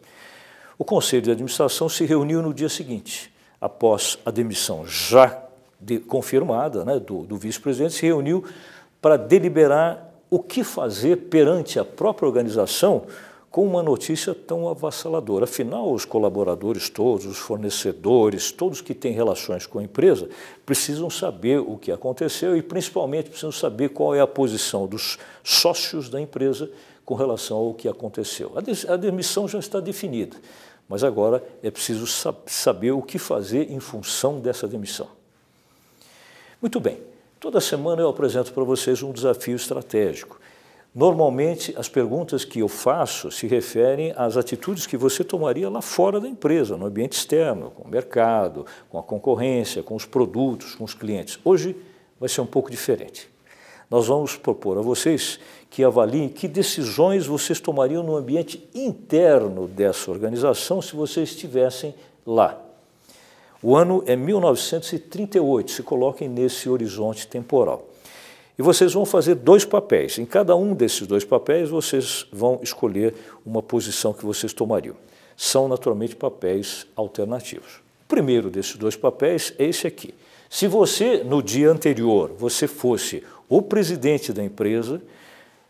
O 0.78 0.85
Conselho 0.85 1.21
de 1.21 1.30
Administração 1.30 1.87
se 1.87 2.07
reuniu 2.07 2.40
no 2.40 2.54
dia 2.54 2.71
seguinte, 2.71 3.30
após 3.61 4.19
a 4.25 4.30
demissão 4.30 4.87
já 4.87 5.38
de, 5.78 5.99
confirmada 5.99 6.83
né, 6.83 6.99
do, 6.99 7.25
do 7.25 7.37
vice-presidente, 7.37 7.92
se 7.92 8.07
reuniu 8.07 8.42
para 9.02 9.19
deliberar 9.19 10.11
o 10.30 10.38
que 10.38 10.64
fazer 10.64 11.16
perante 11.28 11.78
a 11.78 11.85
própria 11.85 12.26
organização 12.26 13.04
com 13.50 13.66
uma 13.66 13.83
notícia 13.83 14.33
tão 14.33 14.69
avassaladora. 14.69 15.45
Afinal, 15.45 15.92
os 15.92 16.04
colaboradores 16.04 16.88
todos, 16.88 17.26
os 17.26 17.38
fornecedores, 17.38 18.52
todos 18.52 18.80
que 18.80 18.95
têm 18.95 19.12
relações 19.12 19.66
com 19.66 19.80
a 19.80 19.83
empresa, 19.83 20.28
precisam 20.64 21.11
saber 21.11 21.59
o 21.59 21.76
que 21.76 21.90
aconteceu 21.90 22.57
e, 22.57 22.62
principalmente, 22.62 23.28
precisam 23.28 23.50
saber 23.50 23.88
qual 23.88 24.14
é 24.14 24.21
a 24.21 24.26
posição 24.26 24.87
dos 24.87 25.19
sócios 25.42 26.09
da 26.09 26.21
empresa 26.21 26.71
com 27.04 27.14
relação 27.14 27.57
ao 27.57 27.75
que 27.75 27.88
aconteceu. 27.88 28.52
A 28.88 28.97
demissão 28.97 29.49
já 29.49 29.59
está 29.59 29.80
definida, 29.80 30.37
mas 30.88 31.02
agora 31.02 31.42
é 31.61 31.73
preciso 31.73 32.07
saber 32.47 32.92
o 32.92 33.02
que 33.02 33.19
fazer 33.19 33.73
em 33.73 33.80
função 33.80 34.38
dessa 34.38 34.69
demissão. 34.69 35.09
Muito 36.62 36.78
bem, 36.78 36.99
toda 37.40 37.61
semana 37.61 38.00
eu 38.00 38.09
apresento 38.09 38.52
para 38.52 38.62
vocês 38.62 39.02
um 39.02 39.11
desafio 39.11 39.57
estratégico. 39.57 40.38
Normalmente, 40.92 41.73
as 41.76 41.88
perguntas 41.88 42.44
que 42.44 42.59
eu 42.59 42.68
faço 42.68 43.30
se 43.30 43.47
referem 43.47 44.12
às 44.16 44.37
atitudes 44.37 44.88
que 44.88 44.97
você 44.97 45.23
tomaria 45.23 45.70
lá 45.70 45.80
fora 45.80 46.18
da 46.18 46.26
empresa, 46.26 46.76
no 46.76 46.87
ambiente 46.87 47.12
externo, 47.12 47.70
com 47.70 47.85
o 47.85 47.88
mercado, 47.88 48.66
com 48.88 48.99
a 48.99 49.02
concorrência, 49.02 49.85
com 49.85 49.94
os 49.94 50.04
produtos, 50.04 50.75
com 50.75 50.82
os 50.82 50.92
clientes. 50.92 51.38
Hoje 51.44 51.76
vai 52.18 52.28
ser 52.28 52.40
um 52.40 52.47
pouco 52.47 52.68
diferente. 52.73 53.30
Nós 53.88 54.09
vamos 54.09 54.37
propor 54.37 54.78
a 54.78 54.82
vocês 54.82 55.38
que 55.68 55.85
avaliem 55.85 56.28
que 56.28 56.49
decisões 56.49 57.25
vocês 57.25 57.61
tomariam 57.61 58.02
no 58.02 58.16
ambiente 58.16 58.68
interno 58.75 59.68
dessa 59.68 60.11
organização 60.11 60.82
se 60.82 60.97
vocês 60.97 61.30
estivessem 61.30 61.94
lá. 62.26 62.61
O 63.62 63.76
ano 63.76 64.02
é 64.06 64.16
1938, 64.16 65.70
se 65.70 65.82
coloquem 65.85 66.28
nesse 66.28 66.68
horizonte 66.68 67.28
temporal. 67.28 67.89
E 68.60 68.62
vocês 68.62 68.92
vão 68.92 69.06
fazer 69.06 69.36
dois 69.36 69.64
papéis. 69.64 70.18
Em 70.18 70.26
cada 70.26 70.54
um 70.54 70.74
desses 70.74 71.06
dois 71.06 71.24
papéis, 71.24 71.70
vocês 71.70 72.26
vão 72.30 72.60
escolher 72.62 73.14
uma 73.42 73.62
posição 73.62 74.12
que 74.12 74.22
vocês 74.22 74.52
tomariam. 74.52 74.94
São 75.34 75.66
naturalmente 75.66 76.14
papéis 76.14 76.86
alternativos. 76.94 77.76
O 78.04 78.06
primeiro 78.06 78.50
desses 78.50 78.76
dois 78.76 78.94
papéis 78.94 79.54
é 79.58 79.64
esse 79.64 79.86
aqui. 79.86 80.12
Se 80.50 80.66
você, 80.66 81.24
no 81.24 81.42
dia 81.42 81.70
anterior, 81.70 82.32
você 82.36 82.66
fosse 82.66 83.24
o 83.48 83.62
presidente 83.62 84.30
da 84.30 84.44
empresa, 84.44 85.00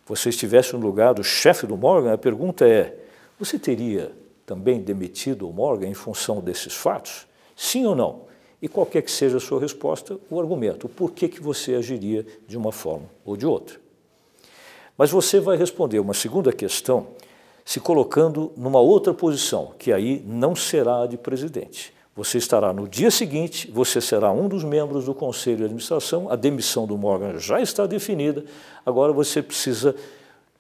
você 0.05 0.31
estivesse 0.31 0.73
no 0.73 0.81
lugar 0.81 1.15
do 1.15 1.23
chefe 1.23 1.69
do 1.69 1.77
Morgan, 1.77 2.13
a 2.13 2.19
pergunta 2.19 2.67
é: 2.67 2.97
você 3.39 3.57
teria 3.57 4.11
também 4.45 4.81
demitido 4.81 5.49
o 5.49 5.53
Morgan 5.53 5.87
em 5.87 5.95
função 5.95 6.41
desses 6.41 6.75
fatos? 6.75 7.29
Sim 7.55 7.87
ou 7.87 7.95
não? 7.95 8.23
E 8.61 8.69
qualquer 8.69 9.03
que 9.03 9.11
seja 9.11 9.39
a 9.39 9.41
sua 9.41 9.61
resposta, 9.61 10.19
o 10.31 10.39
argumento, 10.39 10.87
o 10.87 10.91
porquê 10.91 11.29
que 11.29 11.43
você 11.43 11.75
agiria 11.75 12.27
de 12.47 12.57
uma 12.57 12.73
forma 12.73 13.07
ou 13.25 13.37
de 13.37 13.47
outra. 13.47 13.79
Mas 14.99 15.11
você 15.11 15.41
vai 15.41 15.57
responder 15.57 15.99
uma 15.99 16.13
segunda 16.13 16.53
questão 16.53 17.09
se 17.65 17.81
colocando 17.81 18.53
numa 18.57 18.81
outra 18.81 19.15
posição, 19.15 19.73
que 19.79 19.93
aí 19.93 20.23
não 20.27 20.55
será 20.55 21.03
a 21.03 21.07
de 21.07 21.17
presidente. 21.17 21.95
Você 22.17 22.37
estará 22.37 22.73
no 22.73 22.89
dia 22.89 23.11
seguinte, 23.11 23.71
você 23.73 24.01
será 24.01 24.33
um 24.33 24.49
dos 24.49 24.65
membros 24.65 25.05
do 25.05 25.15
conselho 25.15 25.59
de 25.59 25.65
administração, 25.65 26.31
a 26.31 26.37
demissão 26.37 26.87
do 26.87 26.99
Morgan 26.99 27.39
já 27.39 27.61
está 27.61 27.87
definida, 27.87 28.45
agora 28.85 29.13
você 29.13 29.41
precisa 29.41 29.95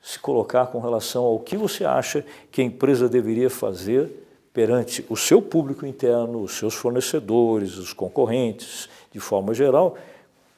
se 0.00 0.18
colocar 0.18 0.68
com 0.68 0.80
relação 0.80 1.24
ao 1.24 1.38
que 1.38 1.56
você 1.56 1.84
acha 1.84 2.24
que 2.50 2.62
a 2.62 2.64
empresa 2.64 3.08
deveria 3.08 3.50
fazer 3.50 4.26
perante 4.52 5.04
o 5.08 5.16
seu 5.16 5.40
público 5.40 5.86
interno, 5.86 6.42
os 6.42 6.52
seus 6.52 6.74
fornecedores, 6.74 7.76
os 7.76 7.92
concorrentes, 7.92 8.88
de 9.12 9.20
forma 9.20 9.54
geral, 9.54 9.96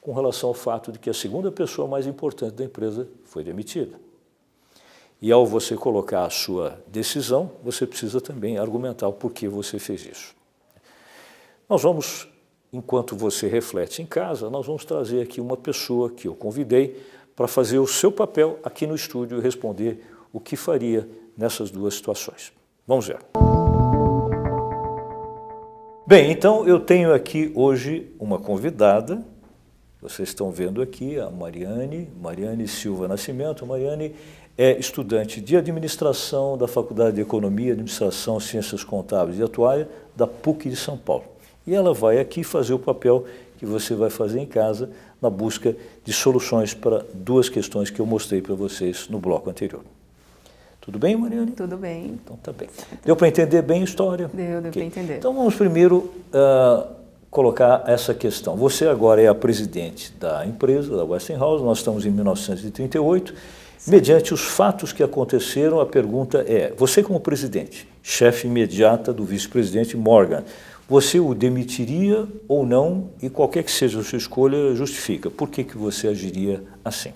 com 0.01 0.13
relação 0.13 0.49
ao 0.49 0.53
fato 0.53 0.91
de 0.91 0.99
que 0.99 1.09
a 1.09 1.13
segunda 1.13 1.51
pessoa 1.51 1.87
mais 1.87 2.05
importante 2.05 2.55
da 2.55 2.63
empresa 2.63 3.07
foi 3.25 3.43
demitida. 3.43 3.97
E 5.21 5.31
ao 5.31 5.45
você 5.45 5.77
colocar 5.77 6.25
a 6.25 6.29
sua 6.29 6.77
decisão, 6.87 7.51
você 7.63 7.87
precisa 7.87 8.19
também 8.19 8.57
argumentar 8.57 9.07
o 9.07 9.13
porquê 9.13 9.47
você 9.47 9.79
fez 9.79 10.05
isso. 10.05 10.35
Nós 11.69 11.81
vamos, 11.81 12.27
enquanto 12.73 13.15
você 13.15 13.47
reflete 13.47 14.01
em 14.01 14.05
casa, 14.05 14.49
nós 14.49 14.65
vamos 14.65 14.83
trazer 14.83 15.21
aqui 15.21 15.39
uma 15.39 15.55
pessoa 15.55 16.09
que 16.09 16.27
eu 16.27 16.35
convidei 16.35 17.01
para 17.35 17.47
fazer 17.47 17.79
o 17.79 17.87
seu 17.87 18.11
papel 18.11 18.59
aqui 18.63 18.85
no 18.85 18.95
estúdio 18.95 19.37
e 19.37 19.41
responder 19.41 20.05
o 20.33 20.39
que 20.39 20.57
faria 20.57 21.07
nessas 21.37 21.71
duas 21.71 21.93
situações. 21.93 22.51
Vamos 22.85 23.07
ver. 23.07 23.62
Bem, 26.05 26.31
então 26.31 26.67
eu 26.67 26.81
tenho 26.81 27.13
aqui 27.13 27.49
hoje 27.55 28.11
uma 28.19 28.37
convidada. 28.37 29.23
Vocês 30.01 30.27
estão 30.27 30.51
vendo 30.51 30.81
aqui 30.81 31.17
a 31.17 31.29
Mariane, 31.29 32.09
Mariane 32.21 32.67
Silva 32.67 33.07
Nascimento. 33.07 33.65
Mariane 33.65 34.13
é 34.57 34.77
estudante 34.77 35.39
de 35.39 35.55
administração 35.55 36.57
da 36.57 36.67
Faculdade 36.67 37.15
de 37.15 37.21
Economia, 37.21 37.71
Administração, 37.71 38.37
Ciências 38.37 38.83
Contábeis 38.83 39.39
e 39.39 39.43
Atuária 39.43 39.87
da 40.13 40.27
PUC 40.27 40.69
de 40.69 40.75
São 40.75 40.97
Paulo. 40.97 41.23
E 41.65 41.73
ela 41.73 41.93
vai 41.93 42.19
aqui 42.19 42.43
fazer 42.43 42.73
o 42.73 42.79
papel 42.79 43.23
que 43.57 43.65
você 43.65 43.95
vai 43.95 44.09
fazer 44.09 44.41
em 44.41 44.45
casa 44.45 44.89
na 45.21 45.29
busca 45.29 45.73
de 46.03 46.11
soluções 46.11 46.73
para 46.73 47.05
duas 47.13 47.47
questões 47.47 47.89
que 47.89 48.01
eu 48.01 48.05
mostrei 48.05 48.41
para 48.41 48.55
vocês 48.55 49.07
no 49.07 49.19
bloco 49.19 49.49
anterior. 49.49 49.85
Tudo 50.83 50.99
bem, 50.99 51.15
Mariane? 51.15 51.51
Tudo 51.51 51.77
bem. 51.77 52.19
Então 52.21 52.35
tá 52.43 52.51
bem. 52.51 52.67
Deu 53.05 53.15
para 53.15 53.29
entender 53.29 53.61
bem 53.61 53.81
a 53.81 53.83
história? 53.85 54.29
Deu, 54.33 54.45
deu 54.45 54.69
okay. 54.69 54.71
para 54.71 54.83
entender. 54.83 55.17
Então 55.17 55.33
vamos 55.33 55.55
primeiro 55.55 56.11
uh, 56.33 56.85
colocar 57.31 57.85
essa 57.87 58.13
questão. 58.13 58.57
Você 58.57 58.85
agora 58.85 59.21
é 59.21 59.29
a 59.29 59.33
presidente 59.33 60.11
da 60.19 60.45
empresa, 60.45 60.97
da 60.97 61.05
Westinghouse, 61.05 61.63
nós 61.63 61.77
estamos 61.77 62.05
em 62.05 62.09
1938. 62.11 63.33
Sim. 63.77 63.91
Mediante 63.91 64.33
os 64.33 64.41
fatos 64.41 64.91
que 64.91 65.01
aconteceram, 65.01 65.79
a 65.79 65.85
pergunta 65.85 66.43
é: 66.45 66.73
você, 66.75 67.01
como 67.01 67.17
presidente, 67.17 67.87
chefe 68.01 68.47
imediata 68.47 69.13
do 69.13 69.23
vice-presidente 69.23 69.95
Morgan, 69.95 70.43
você 70.89 71.17
o 71.17 71.33
demitiria 71.33 72.27
ou 72.45 72.65
não? 72.65 73.09
E 73.21 73.29
qualquer 73.29 73.63
que 73.63 73.71
seja 73.71 74.01
a 74.01 74.03
sua 74.03 74.17
escolha, 74.17 74.75
justifica. 74.75 75.31
Por 75.31 75.49
que, 75.49 75.63
que 75.63 75.77
você 75.77 76.09
agiria 76.09 76.61
assim? 76.83 77.13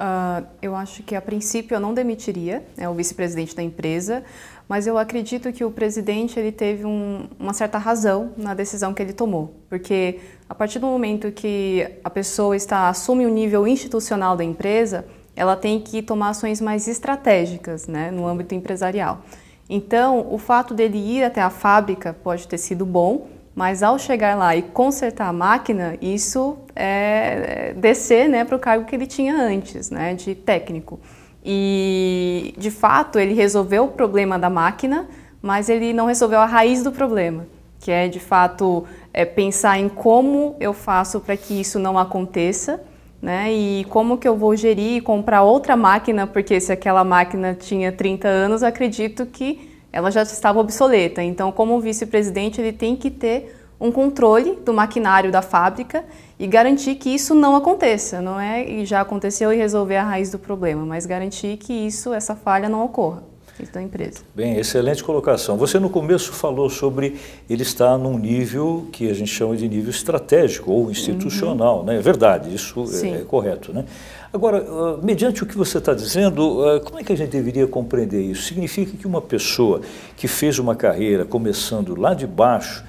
Uh, 0.00 0.46
eu 0.62 0.74
acho 0.74 1.02
que 1.02 1.14
a 1.14 1.20
princípio 1.20 1.74
eu 1.74 1.80
não 1.80 1.92
demitiria 1.92 2.64
é 2.78 2.88
o 2.88 2.94
vice-presidente 2.94 3.54
da 3.54 3.62
empresa, 3.62 4.24
mas 4.66 4.86
eu 4.86 4.96
acredito 4.96 5.52
que 5.52 5.62
o 5.62 5.70
presidente 5.70 6.40
ele 6.40 6.50
teve 6.50 6.86
um, 6.86 7.28
uma 7.38 7.52
certa 7.52 7.76
razão 7.76 8.32
na 8.34 8.54
decisão 8.54 8.94
que 8.94 9.02
ele 9.02 9.12
tomou, 9.12 9.54
porque 9.68 10.20
a 10.48 10.54
partir 10.54 10.78
do 10.78 10.86
momento 10.86 11.30
que 11.30 11.86
a 12.02 12.08
pessoa 12.08 12.56
está 12.56 12.88
assume 12.88 13.26
o 13.26 13.28
nível 13.28 13.68
institucional 13.68 14.38
da 14.38 14.42
empresa, 14.42 15.04
ela 15.36 15.54
tem 15.54 15.78
que 15.78 16.00
tomar 16.00 16.30
ações 16.30 16.62
mais 16.62 16.88
estratégicas, 16.88 17.86
né, 17.86 18.10
no 18.10 18.26
âmbito 18.26 18.54
empresarial. 18.54 19.20
Então, 19.68 20.26
o 20.32 20.38
fato 20.38 20.72
dele 20.72 20.96
ir 20.96 21.24
até 21.24 21.42
a 21.42 21.50
fábrica 21.50 22.16
pode 22.24 22.48
ter 22.48 22.56
sido 22.56 22.86
bom, 22.86 23.28
mas 23.54 23.82
ao 23.82 23.98
chegar 23.98 24.36
lá 24.36 24.56
e 24.56 24.62
consertar 24.62 25.28
a 25.28 25.32
máquina, 25.32 25.96
isso 26.00 26.58
é, 26.74 27.70
é 27.70 27.74
descer 27.74 28.28
né, 28.28 28.44
para 28.44 28.56
o 28.56 28.58
cargo 28.58 28.84
que 28.84 28.94
ele 28.94 29.06
tinha 29.06 29.36
antes, 29.36 29.90
né, 29.90 30.14
de 30.14 30.34
técnico. 30.34 31.00
E 31.44 32.54
de 32.56 32.70
fato 32.70 33.18
ele 33.18 33.34
resolveu 33.34 33.84
o 33.84 33.88
problema 33.88 34.38
da 34.38 34.50
máquina, 34.50 35.08
mas 35.42 35.68
ele 35.68 35.92
não 35.92 36.06
resolveu 36.06 36.38
a 36.38 36.46
raiz 36.46 36.82
do 36.82 36.92
problema, 36.92 37.46
que 37.78 37.90
é 37.90 38.08
de 38.08 38.20
fato 38.20 38.84
é, 39.12 39.24
pensar 39.24 39.78
em 39.78 39.88
como 39.88 40.54
eu 40.60 40.72
faço 40.72 41.18
para 41.20 41.36
que 41.36 41.60
isso 41.60 41.78
não 41.78 41.98
aconteça. 41.98 42.80
Né? 43.20 43.52
E 43.52 43.84
como 43.90 44.16
que 44.16 44.26
eu 44.26 44.34
vou 44.34 44.56
gerir 44.56 44.96
e 44.96 45.00
comprar 45.02 45.42
outra 45.42 45.76
máquina, 45.76 46.26
porque 46.26 46.58
se 46.58 46.72
aquela 46.72 47.04
máquina 47.04 47.54
tinha 47.54 47.92
30 47.92 48.26
anos, 48.26 48.62
acredito 48.62 49.26
que 49.26 49.69
ela 49.92 50.10
já 50.10 50.22
estava 50.22 50.60
obsoleta. 50.60 51.22
Então, 51.22 51.50
como 51.50 51.80
vice-presidente, 51.80 52.60
ele 52.60 52.72
tem 52.72 52.96
que 52.96 53.10
ter 53.10 53.56
um 53.80 53.90
controle 53.90 54.56
do 54.56 54.72
maquinário 54.72 55.32
da 55.32 55.40
fábrica 55.40 56.04
e 56.38 56.46
garantir 56.46 56.96
que 56.96 57.08
isso 57.08 57.34
não 57.34 57.56
aconteça, 57.56 58.20
não 58.20 58.38
é 58.38 58.62
e 58.62 58.84
já 58.84 59.00
aconteceu 59.00 59.52
e 59.52 59.56
resolver 59.56 59.96
a 59.96 60.04
raiz 60.04 60.30
do 60.30 60.38
problema, 60.38 60.84
mas 60.84 61.06
garantir 61.06 61.56
que 61.56 61.72
isso, 61.72 62.12
essa 62.12 62.34
falha 62.34 62.68
não 62.68 62.84
ocorra 62.84 63.29
da 63.68 63.82
empresa. 63.82 64.20
Bem, 64.34 64.56
excelente 64.56 65.02
colocação. 65.04 65.56
Você 65.56 65.78
no 65.78 65.90
começo 65.90 66.32
falou 66.32 66.70
sobre 66.70 67.16
ele 67.48 67.62
estar 67.62 67.98
num 67.98 68.18
nível 68.18 68.86
que 68.92 69.10
a 69.10 69.14
gente 69.14 69.30
chama 69.30 69.56
de 69.56 69.68
nível 69.68 69.90
estratégico 69.90 70.70
ou 70.70 70.90
institucional, 70.90 71.80
uhum. 71.80 71.84
né? 71.84 71.96
É 71.96 72.00
verdade, 72.00 72.54
isso 72.54 72.86
Sim. 72.86 73.14
é 73.14 73.18
correto, 73.18 73.72
né? 73.72 73.84
Agora, 74.32 74.62
uh, 74.62 75.04
mediante 75.04 75.42
o 75.42 75.46
que 75.46 75.56
você 75.56 75.78
está 75.78 75.92
dizendo, 75.92 76.60
uh, 76.60 76.80
como 76.80 77.00
é 77.00 77.02
que 77.02 77.12
a 77.12 77.16
gente 77.16 77.30
deveria 77.30 77.66
compreender 77.66 78.22
isso? 78.22 78.44
Significa 78.44 78.96
que 78.96 79.06
uma 79.06 79.20
pessoa 79.20 79.80
que 80.16 80.28
fez 80.28 80.58
uma 80.58 80.76
carreira 80.76 81.24
começando 81.24 81.98
lá 82.00 82.14
de 82.14 82.26
baixo 82.26 82.84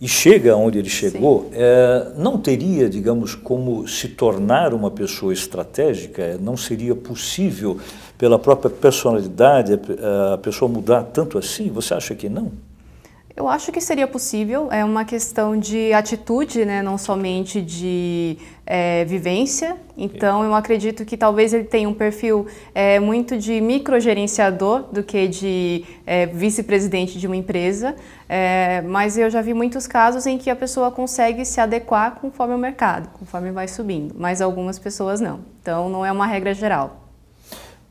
e 0.00 0.08
chega 0.08 0.56
onde 0.56 0.78
ele 0.78 0.88
chegou, 0.88 1.50
é, 1.52 2.12
não 2.16 2.36
teria, 2.38 2.88
digamos, 2.88 3.34
como 3.34 3.86
se 3.86 4.08
tornar 4.08 4.74
uma 4.74 4.90
pessoa 4.90 5.32
estratégica? 5.32 6.36
Não 6.40 6.56
seria 6.56 6.94
possível, 6.94 7.78
pela 8.18 8.38
própria 8.38 8.70
personalidade, 8.70 9.72
a, 9.72 10.34
a 10.34 10.38
pessoa 10.38 10.68
mudar 10.68 11.04
tanto 11.04 11.38
assim? 11.38 11.70
Você 11.70 11.94
acha 11.94 12.14
que 12.14 12.28
não? 12.28 12.52
Eu 13.36 13.48
acho 13.48 13.72
que 13.72 13.80
seria 13.80 14.06
possível, 14.06 14.68
é 14.70 14.84
uma 14.84 15.04
questão 15.04 15.58
de 15.58 15.92
atitude, 15.92 16.64
né, 16.64 16.82
não 16.82 16.96
somente 16.96 17.60
de 17.60 18.38
é, 18.64 19.04
vivência. 19.06 19.76
Então, 19.96 20.44
eu 20.44 20.54
acredito 20.54 21.04
que 21.04 21.16
talvez 21.16 21.52
ele 21.52 21.64
tenha 21.64 21.88
um 21.88 21.94
perfil 21.94 22.46
é, 22.72 23.00
muito 23.00 23.36
de 23.36 23.60
microgerenciador 23.60 24.84
do 24.84 25.02
que 25.02 25.26
de 25.26 25.84
é, 26.06 26.26
vice-presidente 26.26 27.18
de 27.18 27.26
uma 27.26 27.34
empresa, 27.34 27.96
é, 28.28 28.80
mas 28.82 29.18
eu 29.18 29.28
já 29.28 29.42
vi 29.42 29.52
muitos 29.52 29.88
casos 29.88 30.26
em 30.26 30.38
que 30.38 30.48
a 30.48 30.54
pessoa 30.54 30.92
consegue 30.92 31.44
se 31.44 31.60
adequar 31.60 32.14
conforme 32.20 32.54
o 32.54 32.58
mercado, 32.58 33.08
conforme 33.18 33.50
vai 33.50 33.66
subindo, 33.66 34.14
mas 34.16 34.40
algumas 34.40 34.78
pessoas 34.78 35.20
não. 35.20 35.40
Então, 35.60 35.88
não 35.88 36.06
é 36.06 36.12
uma 36.12 36.26
regra 36.26 36.54
geral. 36.54 37.03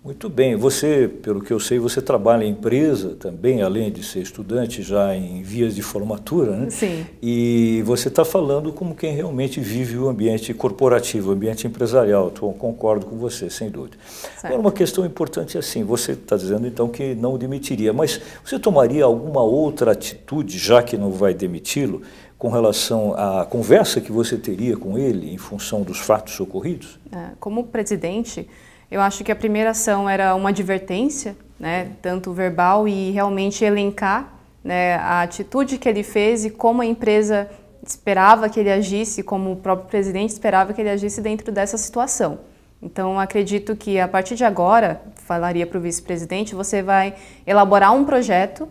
Muito 0.03 0.27
bem. 0.27 0.57
Você, 0.57 1.07
pelo 1.07 1.39
que 1.39 1.53
eu 1.53 1.59
sei, 1.61 1.79
você 1.79 2.01
trabalha 2.01 2.43
em 2.43 2.49
empresa 2.49 3.15
também, 3.15 3.61
além 3.61 3.89
de 3.89 4.03
ser 4.03 4.19
estudante 4.19 4.83
já 4.83 5.15
em 5.15 5.41
vias 5.41 5.73
de 5.73 5.81
formatura, 5.81 6.57
né? 6.57 6.69
Sim. 6.69 7.05
E 7.21 7.81
você 7.85 8.09
está 8.09 8.25
falando 8.25 8.73
como 8.73 8.95
quem 8.95 9.15
realmente 9.15 9.61
vive 9.61 9.97
o 9.97 10.09
ambiente 10.09 10.53
corporativo, 10.53 11.29
o 11.29 11.33
ambiente 11.33 11.65
empresarial. 11.67 12.33
Eu 12.35 12.51
concordo 12.51 13.05
com 13.05 13.15
você, 13.15 13.49
sem 13.49 13.69
dúvida. 13.69 13.95
Certo. 14.05 14.45
Agora, 14.45 14.59
uma 14.59 14.71
questão 14.73 15.05
importante 15.05 15.55
é 15.55 15.61
assim, 15.61 15.85
você 15.85 16.11
está 16.11 16.35
dizendo 16.35 16.67
então 16.67 16.89
que 16.89 17.15
não 17.15 17.37
demitiria, 17.37 17.93
mas 17.93 18.19
você 18.43 18.59
tomaria 18.59 19.05
alguma 19.05 19.41
outra 19.41 19.93
atitude, 19.93 20.57
já 20.57 20.83
que 20.83 20.97
não 20.97 21.11
vai 21.11 21.33
demiti-lo, 21.33 22.01
com 22.37 22.49
relação 22.49 23.13
à 23.13 23.45
conversa 23.45 24.01
que 24.01 24.11
você 24.11 24.35
teria 24.35 24.75
com 24.75 24.97
ele 24.97 25.33
em 25.33 25.37
função 25.37 25.81
dos 25.81 25.99
fatos 25.99 26.37
ocorridos? 26.41 26.99
É, 27.09 27.29
como 27.39 27.63
presidente 27.63 28.49
eu 28.93 29.01
acho 29.01 29.23
que 29.23 29.31
a 29.31 29.35
primeira 29.35 29.71
ação 29.71 30.07
era 30.07 30.35
uma 30.35 30.49
advertência, 30.49 31.35
né, 31.59 31.93
tanto 31.99 32.31
verbal 32.31 32.87
e 32.87 33.09
realmente 33.09 33.65
elencar 33.65 34.31
né, 34.63 34.97
a 34.97 35.23
atitude 35.23 35.79
que 35.79 35.89
ele 35.89 36.03
fez 36.03 36.45
e 36.45 36.51
como 36.51 36.83
a 36.83 36.85
empresa 36.85 37.49
esperava 37.83 38.47
que 38.47 38.59
ele 38.59 38.71
agisse, 38.71 39.23
como 39.23 39.51
o 39.51 39.55
próprio 39.55 39.89
presidente 39.89 40.29
esperava 40.29 40.73
que 40.73 40.79
ele 40.79 40.91
agisse 40.91 41.21
dentro 41.21 41.51
dessa 41.51 41.75
situação. 41.75 42.41
Então, 42.83 43.19
acredito 43.19 43.75
que 43.75 43.99
a 43.99 44.07
partir 44.07 44.35
de 44.35 44.43
agora, 44.43 45.01
falaria 45.15 45.65
para 45.65 45.79
o 45.79 45.81
vice-presidente, 45.81 46.53
você 46.53 46.83
vai 46.83 47.15
elaborar 47.47 47.95
um 47.95 48.05
projeto 48.05 48.69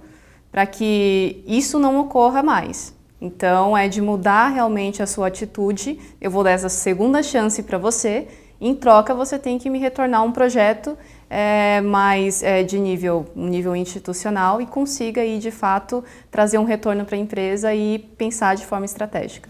para 0.53 0.65
que 0.67 1.43
isso 1.49 1.81
não 1.81 1.99
ocorra 1.99 2.45
mais. 2.45 2.95
Então, 3.21 3.77
é 3.77 3.89
de 3.89 4.01
mudar 4.01 4.51
realmente 4.51 5.03
a 5.03 5.07
sua 5.07 5.27
atitude. 5.27 5.99
Eu 6.21 6.31
vou 6.31 6.45
dar 6.45 6.53
essa 6.53 6.69
segunda 6.69 7.25
chance 7.25 7.61
para 7.65 7.77
você 7.77 8.29
em 8.63 8.77
troca, 8.77 9.13
você 9.13 9.39
tem 9.39 9.59
que 9.59 9.69
me 9.69 9.81
retornar 9.81 10.25
um 10.25 10.31
projeto 10.31 10.97
é, 11.29 11.81
mais 11.81 12.45
é, 12.45 12.63
de 12.63 12.79
nível, 12.79 13.27
nível 13.35 13.75
institucional 13.75 14.61
e 14.61 14.67
consiga 14.67 15.21
aí, 15.21 15.41
de 15.41 15.51
fato, 15.51 16.05
trazer 16.31 16.59
um 16.59 16.65
retorno 16.65 17.05
para 17.05 17.17
a 17.17 17.19
empresa 17.19 17.75
e 17.75 17.99
pensar 18.17 18.55
de 18.55 18.65
forma 18.65 18.85
estratégica. 18.85 19.49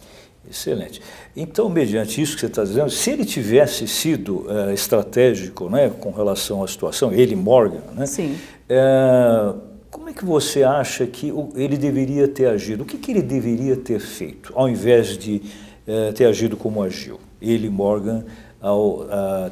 Excelente. 0.49 1.03
Então, 1.37 1.69
mediante 1.69 2.23
isso 2.23 2.35
que 2.35 2.41
você 2.41 2.47
está 2.47 2.65
dizendo, 2.65 2.89
se 2.89 3.11
ele 3.11 3.25
tivesse 3.27 3.87
sido 3.87 4.47
é, 4.49 4.73
estratégico 4.73 5.69
né, 5.69 5.93
com 6.01 6.11
relação 6.11 6.65
à 6.65 6.67
situação, 6.67 7.13
ele, 7.13 7.37
Morgan, 7.37 7.83
né, 7.95 8.07
Sim. 8.07 8.37
É, 8.67 9.53
como 9.91 10.09
é 10.09 10.15
que 10.15 10.25
você 10.25 10.63
acha 10.63 11.07
que 11.07 11.31
ele 11.55 11.77
deveria 11.77 12.27
ter 12.27 12.47
agido? 12.47 12.83
O 12.83 12.87
que, 12.87 12.97
que 12.97 13.11
ele 13.11 13.21
deveria 13.21 13.77
ter 13.77 14.01
feito, 14.01 14.53
ao 14.57 14.71
invés 14.71 15.19
de 15.19 15.43
é, 15.87 16.13
ter 16.13 16.25
agido 16.25 16.57
como 16.57 16.83
agiu? 16.83 17.21
Ele, 17.41 17.69
Morgan, 17.69 18.25
ao 18.63 19.07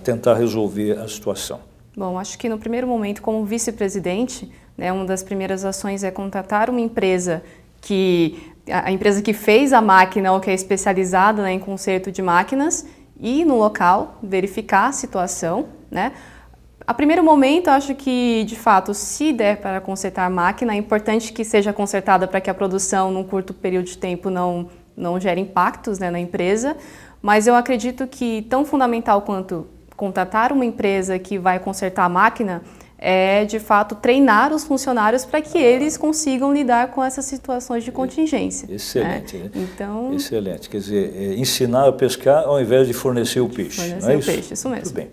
tentar 0.04 0.34
resolver 0.34 0.92
a 0.98 1.08
situação? 1.08 1.60
Bom, 1.96 2.18
acho 2.18 2.38
que 2.38 2.48
no 2.48 2.56
primeiro 2.56 2.86
momento, 2.86 3.20
como 3.20 3.44
vice-presidente, 3.44 4.50
né, 4.78 4.92
uma 4.92 5.04
das 5.04 5.22
primeiras 5.22 5.64
ações 5.64 6.04
é 6.04 6.10
contratar 6.10 6.70
uma 6.70 6.80
empresa 6.80 7.42
que 7.80 8.52
a 8.70 8.92
empresa 8.92 9.20
que 9.20 9.32
fez 9.32 9.72
a 9.72 9.80
máquina 9.80 10.32
ou 10.32 10.40
que 10.40 10.50
é 10.50 10.54
especializada 10.54 11.42
né, 11.42 11.52
em 11.52 11.58
conserto 11.58 12.12
de 12.12 12.22
máquinas 12.22 12.86
e 13.18 13.44
no 13.44 13.58
local 13.58 14.18
verificar 14.22 14.88
a 14.88 14.92
situação, 14.92 15.66
né? 15.90 16.12
A 16.86 16.94
primeiro 16.94 17.22
momento, 17.22 17.68
acho 17.68 17.94
que, 17.94 18.42
de 18.44 18.56
fato, 18.56 18.94
se 18.94 19.32
der 19.32 19.58
para 19.58 19.80
consertar 19.80 20.26
a 20.26 20.30
máquina, 20.30 20.72
é 20.72 20.76
importante 20.76 21.32
que 21.32 21.44
seja 21.44 21.72
consertada 21.72 22.26
para 22.26 22.40
que 22.40 22.50
a 22.50 22.54
produção, 22.54 23.12
num 23.12 23.22
curto 23.22 23.54
período 23.54 23.84
de 23.84 23.96
tempo, 23.96 24.28
não, 24.28 24.68
não 24.96 25.20
gere 25.20 25.40
impactos 25.40 26.00
né, 26.00 26.10
na 26.10 26.18
empresa. 26.18 26.76
Mas 27.22 27.46
eu 27.46 27.54
acredito 27.54 28.06
que, 28.06 28.42
tão 28.42 28.64
fundamental 28.64 29.22
quanto 29.22 29.66
contratar 29.96 30.52
uma 30.52 30.64
empresa 30.64 31.18
que 31.18 31.38
vai 31.38 31.58
consertar 31.58 32.04
a 32.04 32.08
máquina, 32.08 32.62
é 32.96 33.46
de 33.46 33.58
fato 33.58 33.94
treinar 33.94 34.52
os 34.52 34.64
funcionários 34.64 35.24
para 35.24 35.40
que 35.40 35.56
eles 35.56 35.96
consigam 35.96 36.52
lidar 36.52 36.88
com 36.88 37.02
essas 37.02 37.24
situações 37.24 37.82
de 37.82 37.90
contingência. 37.90 38.68
Né? 38.68 38.74
Excelente. 38.74 39.36
Né? 39.38 39.50
Então, 39.54 40.12
Excelente. 40.14 40.68
Quer 40.68 40.78
dizer, 40.78 41.14
é, 41.16 41.34
ensinar 41.34 41.88
a 41.88 41.92
pescar 41.92 42.44
ao 42.44 42.60
invés 42.60 42.86
de 42.86 42.92
fornecer 42.92 43.40
o 43.40 43.48
peixe. 43.48 43.80
Fornecer 43.80 44.02
não 44.02 44.10
é 44.10 44.16
o 44.16 44.18
isso? 44.18 44.30
peixe, 44.30 44.54
isso 44.54 44.68
mesmo. 44.68 44.84
Muito 44.84 44.94
bem. 44.94 45.08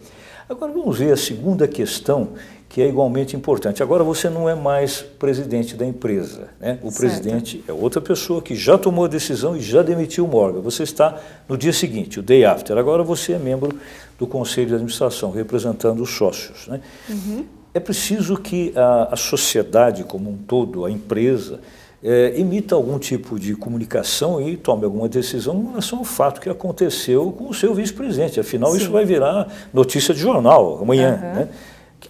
Agora 0.50 0.72
vamos 0.72 0.98
ver 0.98 1.12
a 1.12 1.18
segunda 1.18 1.68
questão, 1.68 2.30
que 2.70 2.82
é 2.82 2.88
igualmente 2.88 3.36
importante. 3.36 3.82
Agora 3.82 4.04
você 4.04 4.30
não 4.30 4.48
é 4.48 4.54
mais 4.54 5.02
presidente 5.02 5.76
da 5.76 5.86
empresa. 5.86 6.50
Né? 6.60 6.78
O 6.84 6.92
certo. 6.92 6.98
presidente 6.98 7.64
é 7.68 7.72
outra 7.72 8.02
pessoa 8.02 8.42
que 8.42 8.56
já 8.56 8.78
tomou 8.78 9.06
a 9.06 9.08
decisão 9.08 9.56
e 9.56 9.62
já 9.62 9.82
demitiu 9.82 10.26
o 10.26 10.28
Morgan. 10.28 10.60
Você 10.62 10.84
está 10.84 11.18
no 11.48 11.58
dia 11.58 11.74
seguinte, 11.74 12.20
o 12.20 12.24
day 12.24 12.44
after. 12.44 12.78
Agora 12.78 13.04
você 13.04 13.34
é 13.34 13.40
membro 13.40 13.78
do 14.20 14.28
conselho 14.28 14.68
de 14.68 14.74
administração, 14.74 15.32
representando 15.32 16.02
os 16.02 16.10
sócios. 16.10 16.68
Né? 16.68 16.82
Uhum. 17.10 17.46
É 17.74 17.80
preciso 17.80 18.38
que 18.38 18.74
a, 18.76 19.14
a, 19.14 19.16
sociedade 19.16 20.04
como 20.04 20.32
um 20.32 20.38
todo, 20.38 20.84
a 20.84 20.92
empresa, 20.92 21.60
é, 22.04 22.34
emita 22.36 22.76
algum 22.76 23.00
tipo 23.00 23.40
de 23.40 23.56
comunicação 23.56 24.42
e 24.42 24.58
tome 24.58 24.84
alguma 24.84 25.08
decisão 25.08 25.56
em 25.56 25.68
relação 25.68 26.00
ao 26.00 26.06
fato 26.06 26.42
que 26.42 26.50
aconteceu 26.50 27.32
com 27.32 27.50
o 27.50 27.54
seu 27.54 27.74
vice-presidente. 27.74 28.40
Afinal, 28.40 28.72
Sim. 28.72 28.78
isso 28.78 28.92
vai 28.92 29.06
virar 29.06 29.48
notícia 29.74 30.14
de 30.14 30.20
jornal 30.20 30.80
amanhã. 30.82 31.14
Uhum. 31.14 31.34
Né? 31.40 31.50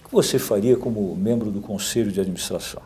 Que 0.08 0.14
você 0.14 0.38
faria 0.38 0.76
como 0.76 1.14
membro 1.14 1.50
do 1.50 1.60
conselho 1.60 2.10
de 2.10 2.20
administração? 2.20 2.82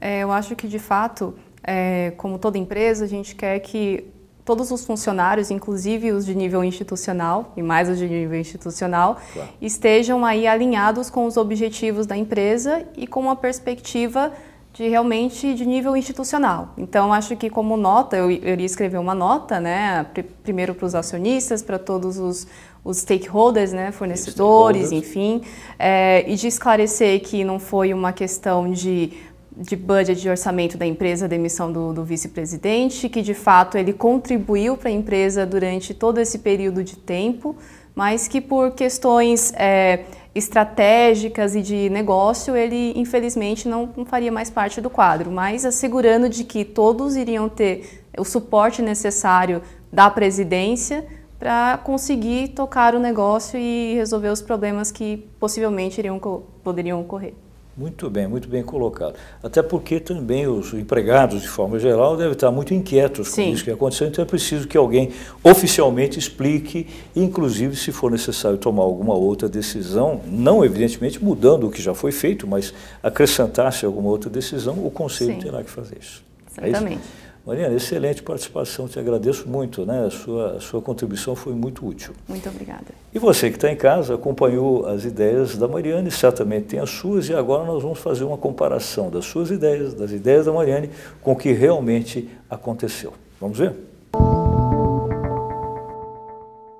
É, 0.00 0.20
eu 0.20 0.32
acho 0.32 0.54
que, 0.56 0.66
de 0.66 0.78
fato, 0.78 1.34
é, 1.62 2.12
como 2.16 2.38
toda 2.38 2.58
empresa, 2.58 3.04
a 3.04 3.08
gente 3.08 3.34
quer 3.34 3.58
que 3.60 4.04
todos 4.44 4.70
os 4.70 4.84
funcionários, 4.84 5.50
inclusive 5.50 6.10
os 6.10 6.24
de 6.24 6.34
nível 6.34 6.64
institucional 6.64 7.52
e 7.54 7.62
mais 7.62 7.88
os 7.88 7.98
de 7.98 8.08
nível 8.08 8.40
institucional, 8.40 9.18
claro. 9.32 9.50
estejam 9.60 10.24
aí 10.24 10.46
alinhados 10.46 11.10
com 11.10 11.26
os 11.26 11.36
objetivos 11.36 12.06
da 12.06 12.16
empresa 12.16 12.82
e 12.96 13.06
com 13.06 13.20
uma 13.20 13.36
perspectiva 13.36 14.32
de 14.78 14.86
realmente 14.86 15.54
de 15.54 15.66
nível 15.66 15.96
institucional. 15.96 16.72
Então, 16.78 17.12
acho 17.12 17.36
que 17.36 17.50
como 17.50 17.76
nota, 17.76 18.16
eu, 18.16 18.30
eu 18.30 18.52
iria 18.52 18.64
escrever 18.64 18.98
uma 18.98 19.12
nota, 19.12 19.58
né, 19.58 20.06
primeiro 20.44 20.72
para 20.72 20.86
os 20.86 20.94
acionistas, 20.94 21.60
para 21.60 21.80
todos 21.80 22.16
os, 22.16 22.46
os 22.84 22.98
stakeholders, 22.98 23.72
né, 23.72 23.90
fornecedores, 23.90 24.86
stakeholders. 24.86 24.92
enfim, 24.92 25.42
é, 25.76 26.24
e 26.30 26.36
de 26.36 26.46
esclarecer 26.46 27.20
que 27.22 27.42
não 27.42 27.58
foi 27.58 27.92
uma 27.92 28.12
questão 28.12 28.70
de 28.70 29.12
de 29.60 29.74
budget 29.74 30.20
de 30.20 30.30
orçamento 30.30 30.78
da 30.78 30.86
empresa, 30.86 31.26
demissão 31.26 31.72
do, 31.72 31.92
do 31.92 32.04
vice-presidente, 32.04 33.08
que 33.08 33.20
de 33.20 33.34
fato 33.34 33.76
ele 33.76 33.92
contribuiu 33.92 34.76
para 34.76 34.88
a 34.88 34.92
empresa 34.92 35.44
durante 35.44 35.92
todo 35.92 36.18
esse 36.18 36.38
período 36.38 36.84
de 36.84 36.94
tempo, 36.94 37.56
mas 37.98 38.28
que 38.28 38.40
por 38.40 38.70
questões 38.76 39.52
é, 39.56 40.04
estratégicas 40.32 41.56
e 41.56 41.60
de 41.60 41.90
negócio 41.90 42.54
ele 42.54 42.92
infelizmente 42.94 43.66
não, 43.66 43.92
não 43.96 44.04
faria 44.04 44.30
mais 44.30 44.48
parte 44.48 44.80
do 44.80 44.88
quadro, 44.88 45.32
mas 45.32 45.64
assegurando 45.64 46.28
de 46.28 46.44
que 46.44 46.64
todos 46.64 47.16
iriam 47.16 47.48
ter 47.48 48.04
o 48.16 48.24
suporte 48.24 48.80
necessário 48.80 49.60
da 49.92 50.08
presidência 50.08 51.04
para 51.40 51.76
conseguir 51.78 52.50
tocar 52.50 52.94
o 52.94 53.00
negócio 53.00 53.58
e 53.58 53.94
resolver 53.94 54.28
os 54.28 54.40
problemas 54.40 54.92
que 54.92 55.28
possivelmente 55.40 55.98
iriam, 56.00 56.20
poderiam 56.62 57.00
ocorrer. 57.00 57.34
Muito 57.78 58.10
bem, 58.10 58.26
muito 58.26 58.48
bem 58.48 58.60
colocado. 58.60 59.14
Até 59.40 59.62
porque 59.62 60.00
também 60.00 60.48
os 60.48 60.74
empregados, 60.74 61.42
de 61.42 61.48
forma 61.48 61.78
geral, 61.78 62.16
devem 62.16 62.32
estar 62.32 62.50
muito 62.50 62.74
inquietos 62.74 63.28
com 63.28 63.40
isso 63.40 63.62
que 63.62 63.70
aconteceu, 63.70 64.08
então 64.08 64.20
é 64.20 64.26
preciso 64.26 64.66
que 64.66 64.76
alguém 64.76 65.12
oficialmente 65.44 66.18
explique, 66.18 66.88
inclusive 67.14 67.76
se 67.76 67.92
for 67.92 68.10
necessário 68.10 68.58
tomar 68.58 68.82
alguma 68.82 69.14
outra 69.14 69.48
decisão, 69.48 70.20
não 70.26 70.64
evidentemente 70.64 71.22
mudando 71.22 71.68
o 71.68 71.70
que 71.70 71.80
já 71.80 71.94
foi 71.94 72.10
feito, 72.10 72.48
mas 72.48 72.74
acrescentar-se 73.00 73.86
alguma 73.86 74.08
outra 74.08 74.28
decisão, 74.28 74.84
o 74.84 74.90
Conselho 74.90 75.34
Sim. 75.34 75.38
terá 75.38 75.62
que 75.62 75.70
fazer 75.70 75.98
isso. 76.00 76.24
Exatamente. 76.60 76.94
É 76.94 76.96
isso? 76.96 77.27
Mariana, 77.48 77.76
excelente 77.76 78.22
participação, 78.22 78.86
te 78.86 78.98
agradeço 78.98 79.48
muito, 79.48 79.86
né? 79.86 80.04
A 80.04 80.10
sua, 80.10 80.56
a 80.56 80.60
sua 80.60 80.82
contribuição 80.82 81.34
foi 81.34 81.54
muito 81.54 81.86
útil. 81.86 82.12
Muito 82.28 82.46
obrigada. 82.46 82.88
E 83.10 83.18
você 83.18 83.48
que 83.48 83.56
está 83.56 83.72
em 83.72 83.74
casa 83.74 84.16
acompanhou 84.16 84.86
as 84.86 85.06
ideias 85.06 85.56
da 85.56 85.66
Mariane, 85.66 86.10
certamente 86.10 86.66
tem 86.66 86.78
as 86.78 86.90
suas, 86.90 87.26
e 87.30 87.32
agora 87.32 87.64
nós 87.64 87.82
vamos 87.82 88.00
fazer 88.00 88.24
uma 88.24 88.36
comparação 88.36 89.08
das 89.08 89.24
suas 89.24 89.50
ideias, 89.50 89.94
das 89.94 90.12
ideias 90.12 90.44
da 90.44 90.52
Mariane, 90.52 90.90
com 91.22 91.32
o 91.32 91.36
que 91.36 91.50
realmente 91.52 92.28
aconteceu. 92.50 93.14
Vamos 93.40 93.56
ver? 93.56 93.74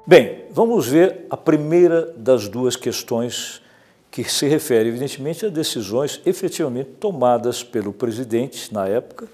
Bem, 0.07 0.45
vamos 0.51 0.87
ver 0.87 1.25
a 1.31 1.37
primeira 1.39 2.13
das 2.15 2.47
duas 2.47 2.77
questões 2.77 3.63
que 4.11 4.23
se 4.23 4.47
refere, 4.47 4.91
evidentemente, 4.91 5.47
a 5.47 5.49
decisões 5.49 6.21
efetivamente 6.27 6.91
tomadas 7.01 7.65
pelo 7.65 7.91
presidente 7.91 8.71
na 8.71 8.87
época 8.87 9.29